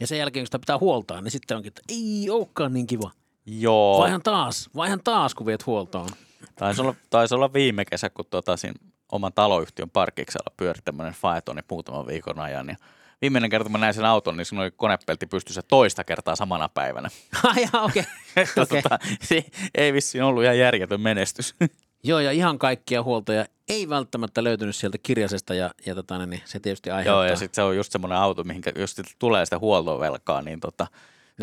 Ja 0.00 0.06
sen 0.06 0.18
jälkeen, 0.18 0.42
kun 0.42 0.46
sitä 0.46 0.58
pitää 0.58 0.78
huoltaa, 0.78 1.20
niin 1.20 1.30
sitten 1.32 1.56
onkin, 1.56 1.70
että 1.70 1.82
ei 1.88 2.30
olekaan 2.30 2.72
niin 2.72 2.86
kiva. 2.86 3.10
Joo, 3.46 3.98
Vaihan 4.00 4.22
taas, 4.22 4.70
vaihan 4.76 5.00
taas, 5.04 5.34
kun 5.34 5.46
viet 5.46 5.66
huoltoon. 5.66 6.08
taisi 6.56 6.80
olla, 6.80 6.94
taisi 7.10 7.34
olla 7.34 7.52
viime 7.52 7.84
kesä, 7.84 8.10
kun 8.10 8.24
tota, 8.30 8.56
siinä 8.56 8.74
oman 9.12 9.32
taloyhtiön 9.32 9.90
parkiksella 9.90 10.52
pyöri 10.56 10.80
tämmöinen 10.84 11.14
Faetoni 11.14 11.60
muutaman 11.70 12.06
viikon 12.06 12.38
ajan. 12.38 12.68
Ja 12.68 12.76
viimeinen 13.22 13.50
kerta, 13.50 13.64
kun 13.64 13.72
mä 13.72 13.78
näin 13.78 13.94
sen 13.94 14.04
auton, 14.04 14.36
niin 14.36 14.44
siinä 14.44 14.62
oli 14.62 14.70
konepelti 14.70 15.26
pystyssä 15.26 15.62
toista 15.62 16.04
kertaa 16.04 16.36
samana 16.36 16.68
päivänä. 16.68 17.08
Ai 17.42 17.64
okei. 17.72 18.02
Okay. 18.36 18.62
Okei. 18.62 18.82
tota, 18.82 18.98
se 19.20 19.44
ei 19.74 19.92
vissiin 19.92 20.24
ollut 20.24 20.42
ihan 20.42 20.58
järjetön 20.58 21.00
menestys. 21.00 21.54
Joo, 22.04 22.20
ja 22.20 22.32
ihan 22.32 22.58
kaikkia 22.58 23.02
huoltoja 23.02 23.46
ei 23.68 23.88
välttämättä 23.88 24.44
löytynyt 24.44 24.76
sieltä 24.76 24.98
kirjasesta 24.98 25.54
ja, 25.54 25.70
ja 25.86 25.94
tota, 25.94 26.26
niin 26.26 26.42
se 26.44 26.60
tietysti 26.60 26.90
aiheuttaa. 26.90 27.24
Joo, 27.24 27.30
ja 27.30 27.36
sitten 27.36 27.54
se 27.54 27.62
on 27.62 27.76
just 27.76 27.92
semmoinen 27.92 28.18
auto, 28.18 28.44
mihin 28.44 28.62
jos 28.76 28.96
tulee 29.18 29.46
sitä 29.46 29.58
huoltovelkaa, 29.58 30.42
niin 30.42 30.60
tota, 30.60 30.86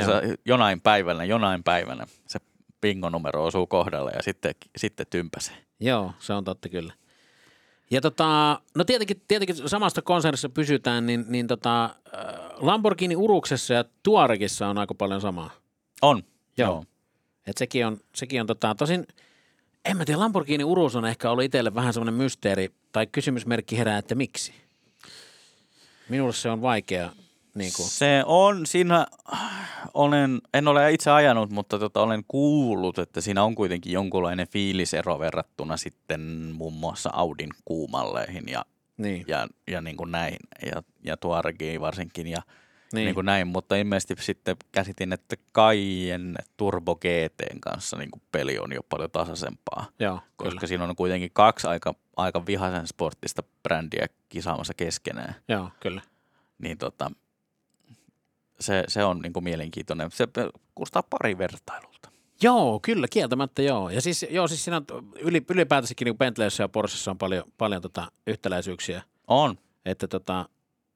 se 0.06 0.38
jonain 0.46 0.82
päivänä, 0.82 1.24
jonain 1.24 1.64
päivänä 1.64 2.08
se 2.28 2.40
bingonumero 2.82 3.46
osuu 3.46 3.68
kohdalle 3.68 4.12
ja 4.16 4.24
sitten, 4.24 4.56
sitten 4.78 5.06
tympäsee. 5.10 5.56
Joo, 5.80 6.14
se 6.20 6.34
on 6.34 6.44
totta 6.44 6.70
kyllä. 6.70 6.94
Ja 7.92 8.02
tota, 8.02 8.60
no 8.76 8.84
tietenkin, 8.84 9.22
tietenkin 9.28 9.70
samasta 9.70 10.02
konsernissa 10.02 10.50
pysytään, 10.50 11.06
niin, 11.06 11.26
niin 11.28 11.48
tota, 11.48 11.84
äh, 11.86 11.92
Lamborghini 12.58 13.16
Uruksessa 13.16 13.74
ja 13.74 13.86
Tuaregissa 14.04 14.68
on 14.68 14.78
aika 14.78 14.94
paljon 14.94 15.22
samaa. 15.22 15.50
On. 16.02 16.24
Joo. 16.58 16.86
Et 17.48 17.58
sekin 17.58 17.88
on, 17.88 17.98
sekin 18.16 18.42
on 18.42 18.48
tota, 18.48 18.76
tosin, 18.76 19.08
en 19.86 19.98
mä 19.98 20.06
tiedä, 20.06 20.20
Lamborghini 20.20 20.64
Urus 20.64 20.96
on 20.96 21.06
ehkä 21.06 21.32
ollut 21.32 21.44
itselle 21.44 21.76
vähän 21.76 21.94
semmoinen 21.94 22.14
mysteeri, 22.14 22.70
tai 22.92 23.08
kysymysmerkki 23.08 23.78
herää, 23.78 23.98
että 23.98 24.16
miksi? 24.16 24.54
Minulle 26.10 26.34
se 26.34 26.50
on 26.50 26.62
vaikea, 26.62 27.12
niin 27.54 27.72
kuin, 27.76 27.90
Se 27.90 28.24
on, 28.26 28.66
siinä 28.66 29.08
olen, 29.94 30.42
en 30.54 30.68
ole 30.68 30.92
itse 30.92 31.12
ajanut, 31.12 31.50
mutta 31.50 31.80
tota, 31.80 32.02
olen 32.02 32.24
kuullut, 32.28 32.98
että 32.98 33.22
siinä 33.22 33.44
on 33.44 33.56
kuitenkin 33.56 33.94
jonkunlainen 33.94 34.48
fiilisero 34.48 35.20
verrattuna 35.20 35.78
sitten 35.78 36.22
muun 36.54 36.74
muassa 36.74 37.10
Audin 37.14 37.50
kuumalleihin 37.66 38.44
ja, 38.48 38.66
niin, 38.98 39.26
ja, 39.28 39.48
ja 39.68 39.82
niin 39.82 39.98
kuin 39.98 40.12
näin, 40.12 40.38
ja, 40.66 40.84
ja 41.04 41.18
Tuaregiin 41.18 41.82
varsinkin 41.82 42.28
ja 42.28 42.42
niin, 42.94 43.00
niin. 43.00 43.06
niin 43.06 43.16
kuin 43.16 43.26
näin, 43.26 43.48
mutta 43.48 43.76
ilmeisesti 43.76 44.16
sitten 44.20 44.58
käsitin, 44.72 45.14
että 45.14 45.36
Kaien 45.52 46.36
Turbo 46.58 46.96
GTn 46.96 47.60
kanssa 47.60 47.98
niin 47.98 48.12
kuin 48.12 48.22
peli 48.32 48.60
on 48.60 48.74
jo 48.74 48.84
paljon 48.90 49.12
tasaisempaa, 49.12 49.86
joo, 50.00 50.20
koska 50.36 50.56
kyllä, 50.56 50.68
siinä 50.68 50.84
on 50.84 50.96
kuitenkin 50.96 51.32
kaksi 51.34 51.68
aika, 51.68 51.96
aika 52.18 52.46
vihaisen 52.46 52.88
sporttista 52.88 53.44
brändiä 53.64 54.08
kisaamassa 54.30 54.74
keskenään, 54.74 55.36
joo, 55.48 55.70
kyllä. 55.80 56.02
niin 56.58 56.78
tota, 56.78 57.12
se, 58.64 58.84
se 58.88 59.04
on 59.04 59.20
niin 59.20 59.34
kuin 59.34 59.44
mielenkiintoinen. 59.44 60.12
Se 60.12 60.28
kuulostaa 60.76 61.04
pari 61.04 61.38
vertailulta. 61.38 62.10
Joo, 62.42 62.80
kyllä, 62.80 63.08
kieltämättä 63.08 63.62
joo. 63.62 63.90
Ja 63.90 64.02
siis, 64.02 64.26
joo, 64.30 64.48
siis 64.48 64.64
siinä 64.64 64.78
on 64.78 65.12
yli, 65.20 65.46
ylipäätänsäkin 65.50 66.06
niin 66.06 66.18
Bentleyssä 66.18 66.64
ja 66.64 66.70
Porschessa 66.70 67.12
on 67.12 67.18
paljon, 67.18 67.44
paljon 67.58 67.82
tota 67.82 68.12
yhtäläisyyksiä, 68.28 69.02
On. 69.28 69.58
että 69.86 70.08
tota, 70.08 70.50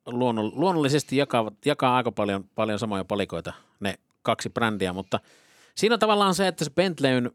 luonnoll, 0.05 0.51
luonnollisesti 0.53 1.17
jakaa, 1.17 1.51
jakaa 1.65 1.95
aika 1.97 2.11
paljon, 2.11 2.49
paljon 2.55 2.79
samoja 2.79 3.05
palikoita 3.05 3.53
ne 3.79 3.95
kaksi 4.21 4.49
brändiä, 4.49 4.93
mutta 4.93 5.19
siinä 5.75 5.93
on 5.95 5.99
tavallaan 5.99 6.35
se, 6.35 6.47
että 6.47 6.63
se 6.65 6.71
Bentleyn 6.71 7.31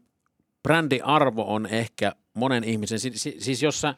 brändiarvo 0.63 1.53
on 1.53 1.65
ehkä 1.65 2.15
monen 2.33 2.63
ihmisen, 2.63 2.99
si, 2.99 3.11
si, 3.15 3.35
siis 3.39 3.63
jossa 3.63 3.95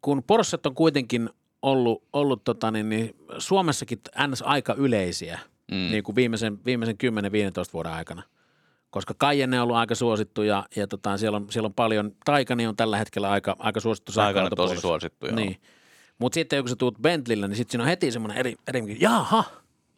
kun 0.00 0.22
Porschet 0.22 0.66
on 0.66 0.74
kuitenkin 0.74 1.30
ollut, 1.62 2.04
ollut 2.12 2.44
tota, 2.44 2.70
niin, 2.70 2.88
niin 2.88 3.16
Suomessakin 3.38 4.00
ns. 4.28 4.42
aika 4.42 4.74
yleisiä, 4.74 5.38
Mm. 5.72 5.76
niin 5.90 6.04
kuin 6.04 6.16
viimeisen, 6.16 6.58
viimeisen 6.64 6.96
10-15 7.68 7.72
vuoden 7.72 7.92
aikana. 7.92 8.22
Koska 8.90 9.14
Cayenne 9.14 9.60
on 9.60 9.62
ollut 9.62 9.76
aika 9.76 9.94
suosittu 9.94 10.42
ja, 10.42 10.66
ja 10.76 10.86
tota, 10.86 11.16
siellä, 11.16 11.36
on, 11.36 11.46
siellä 11.50 11.66
on 11.66 11.74
paljon, 11.74 12.12
Taikani 12.24 12.66
on 12.66 12.76
tällä 12.76 12.98
hetkellä 12.98 13.30
aika, 13.30 13.56
aika 13.58 13.80
suosittu 13.80 14.12
Aikana 14.12 14.26
tosi 14.26 14.34
sähköautopuolessa. 14.34 14.80
suosittu. 14.80 15.26
Joo. 15.26 15.36
Niin. 15.36 15.60
Mutta 16.18 16.34
sitten 16.34 16.62
kun 16.62 16.68
sä 16.68 16.76
tuut 16.76 16.98
Bentleyllä, 17.02 17.48
niin 17.48 17.56
sitten 17.56 17.72
siinä 17.72 17.82
on 17.82 17.88
heti 17.88 18.10
semmoinen 18.10 18.38
eri, 18.38 18.54
eri 18.68 18.96
jaha, 19.00 19.44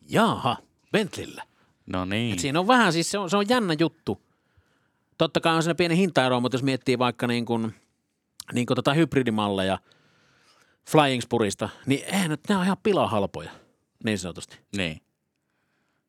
jaha, 0.09 0.57
Bentleyllä. 0.93 1.43
No 1.87 2.05
niin. 2.05 2.33
Et 2.33 2.39
siinä 2.39 2.61
on 2.61 2.67
vähän, 2.67 2.93
siis 2.93 3.11
se 3.11 3.19
on, 3.19 3.31
se 3.31 3.37
on 3.37 3.49
jännä 3.49 3.75
juttu. 3.79 4.23
Totta 5.19 5.41
kai 5.41 5.55
on 5.55 5.63
siinä 5.63 5.75
pieni 5.75 5.97
hintaero, 5.97 6.41
mutta 6.41 6.55
jos 6.55 6.63
miettii 6.63 6.99
vaikka 6.99 7.27
niin 7.27 7.45
kuin, 7.45 7.75
niin 8.53 8.67
kuin 8.67 8.75
tota 8.77 8.95
hybridimalleja 8.95 9.79
Flying 10.91 11.23
Spurista, 11.23 11.69
niin 11.87 12.05
eihän 12.05 12.31
nyt, 12.31 12.41
ne 12.49 12.57
on 12.57 12.65
ihan 12.65 12.77
pilahalpoja, 12.83 13.51
niin 14.05 14.19
sanotusti. 14.19 14.59
Niin. 14.77 15.01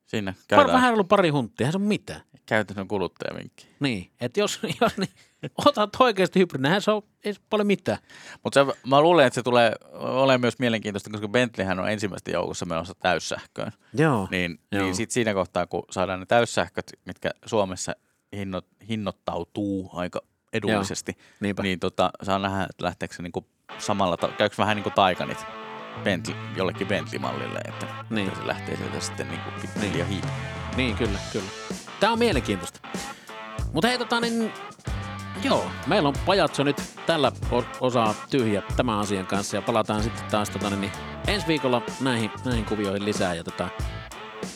Siinä 0.09 0.31
Par, 0.33 0.43
käydään 0.47 0.73
vähän 0.73 0.93
ollut 0.93 1.07
pari 1.07 1.29
hunttia, 1.29 1.65
eihän 1.65 1.71
se 1.71 1.77
ole 1.77 1.85
mitään. 1.87 2.21
käytännön 2.45 2.87
kuluttajavinkki. 2.87 3.67
Niin, 3.79 4.11
että 4.21 4.39
jos, 4.39 4.59
jos 4.81 4.97
niin, 4.97 5.09
otat 5.65 5.89
oikeasti 5.99 6.39
hybridin, 6.39 6.65
eihän 6.65 6.81
se 6.81 6.91
ole, 6.91 7.03
ei 7.25 7.33
se 7.33 7.39
paljon 7.49 7.67
mitään. 7.67 7.97
Mutta 8.43 8.65
mä 8.87 9.01
luulen, 9.01 9.27
että 9.27 9.35
se 9.35 9.43
tulee 9.43 9.75
olemaan 9.93 10.41
myös 10.41 10.59
mielenkiintoista, 10.59 11.09
koska 11.09 11.27
Bentleyhän 11.27 11.79
on 11.79 11.89
ensimmäistä 11.89 12.31
joukossa 12.31 12.65
menossa 12.65 12.93
täyssähköön. 12.95 13.71
Joo. 13.93 14.27
Niin, 14.31 14.59
Joo. 14.71 14.83
niin 14.83 14.95
sit 14.95 15.11
siinä 15.11 15.33
kohtaa, 15.33 15.67
kun 15.67 15.83
saadaan 15.91 16.19
ne 16.19 16.25
täyssähköt, 16.25 16.91
mitkä 17.05 17.29
Suomessa 17.45 17.95
hinno, 18.35 18.61
hinnoittautuu 18.89 19.89
aika 19.93 20.21
edullisesti, 20.53 21.17
Niinpä. 21.39 21.63
niin 21.63 21.79
tota, 21.79 22.09
saa 22.23 22.39
nähdä, 22.39 22.63
että 22.69 22.85
lähteekö 22.85 23.15
se 23.15 23.23
niinku 23.23 23.47
samalla, 23.77 24.17
ta- 24.17 24.31
käykö 24.37 24.55
vähän 24.57 24.75
niin 24.75 24.83
kuin 24.83 24.93
taikanit 24.93 25.37
Bentley, 26.03 26.35
jollekin 26.55 26.87
Bentley-mallille, 26.87 27.59
että, 27.67 27.85
Niin. 28.09 28.27
että 28.27 28.39
se 28.41 28.47
lähtee 28.47 28.77
sieltä 28.77 28.99
sitten 28.99 29.27
Niin. 29.27 29.41
pikkuhiljaa 29.61 30.07
niin. 30.07 30.23
Niin, 30.77 30.95
kyllä, 30.95 31.19
kyllä. 31.31 31.49
Tämä 31.99 32.13
on 32.13 32.19
mielenkiintoista. 32.19 32.79
Mutta 33.73 33.87
hei, 33.87 33.97
tota 33.97 34.19
niin, 34.19 34.53
joo, 35.43 35.65
meillä 35.87 36.09
on 36.09 36.15
pajatso 36.25 36.63
nyt 36.63 36.81
tällä 37.05 37.31
osaa 37.79 38.13
tyhjä 38.29 38.61
tämän 38.75 38.99
asian 38.99 39.25
kanssa 39.25 39.55
ja 39.57 39.61
palataan 39.61 40.03
sitten 40.03 40.23
taas 40.31 40.49
tota 40.49 40.69
niin, 40.69 40.91
ensi 41.27 41.47
viikolla 41.47 41.81
näihin, 42.01 42.31
näihin 42.45 42.65
kuvioihin 42.65 43.05
lisää 43.05 43.33
ja 43.33 43.43
tota, 43.43 43.69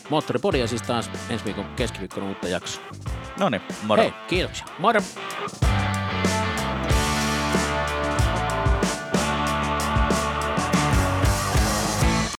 Moottoripodia 0.09 0.67
siis 0.67 0.81
taas 0.81 1.11
ensi 1.29 1.45
viikon 1.45 1.65
keskiviikkona 1.75 2.27
uutta 2.27 2.47
jaksoa. 2.47 2.83
No 3.39 3.49
niin, 3.49 3.61
moro. 3.83 4.01
Hei, 4.03 4.13
kiitoksia. 4.27 4.65
Moro! 4.79 5.01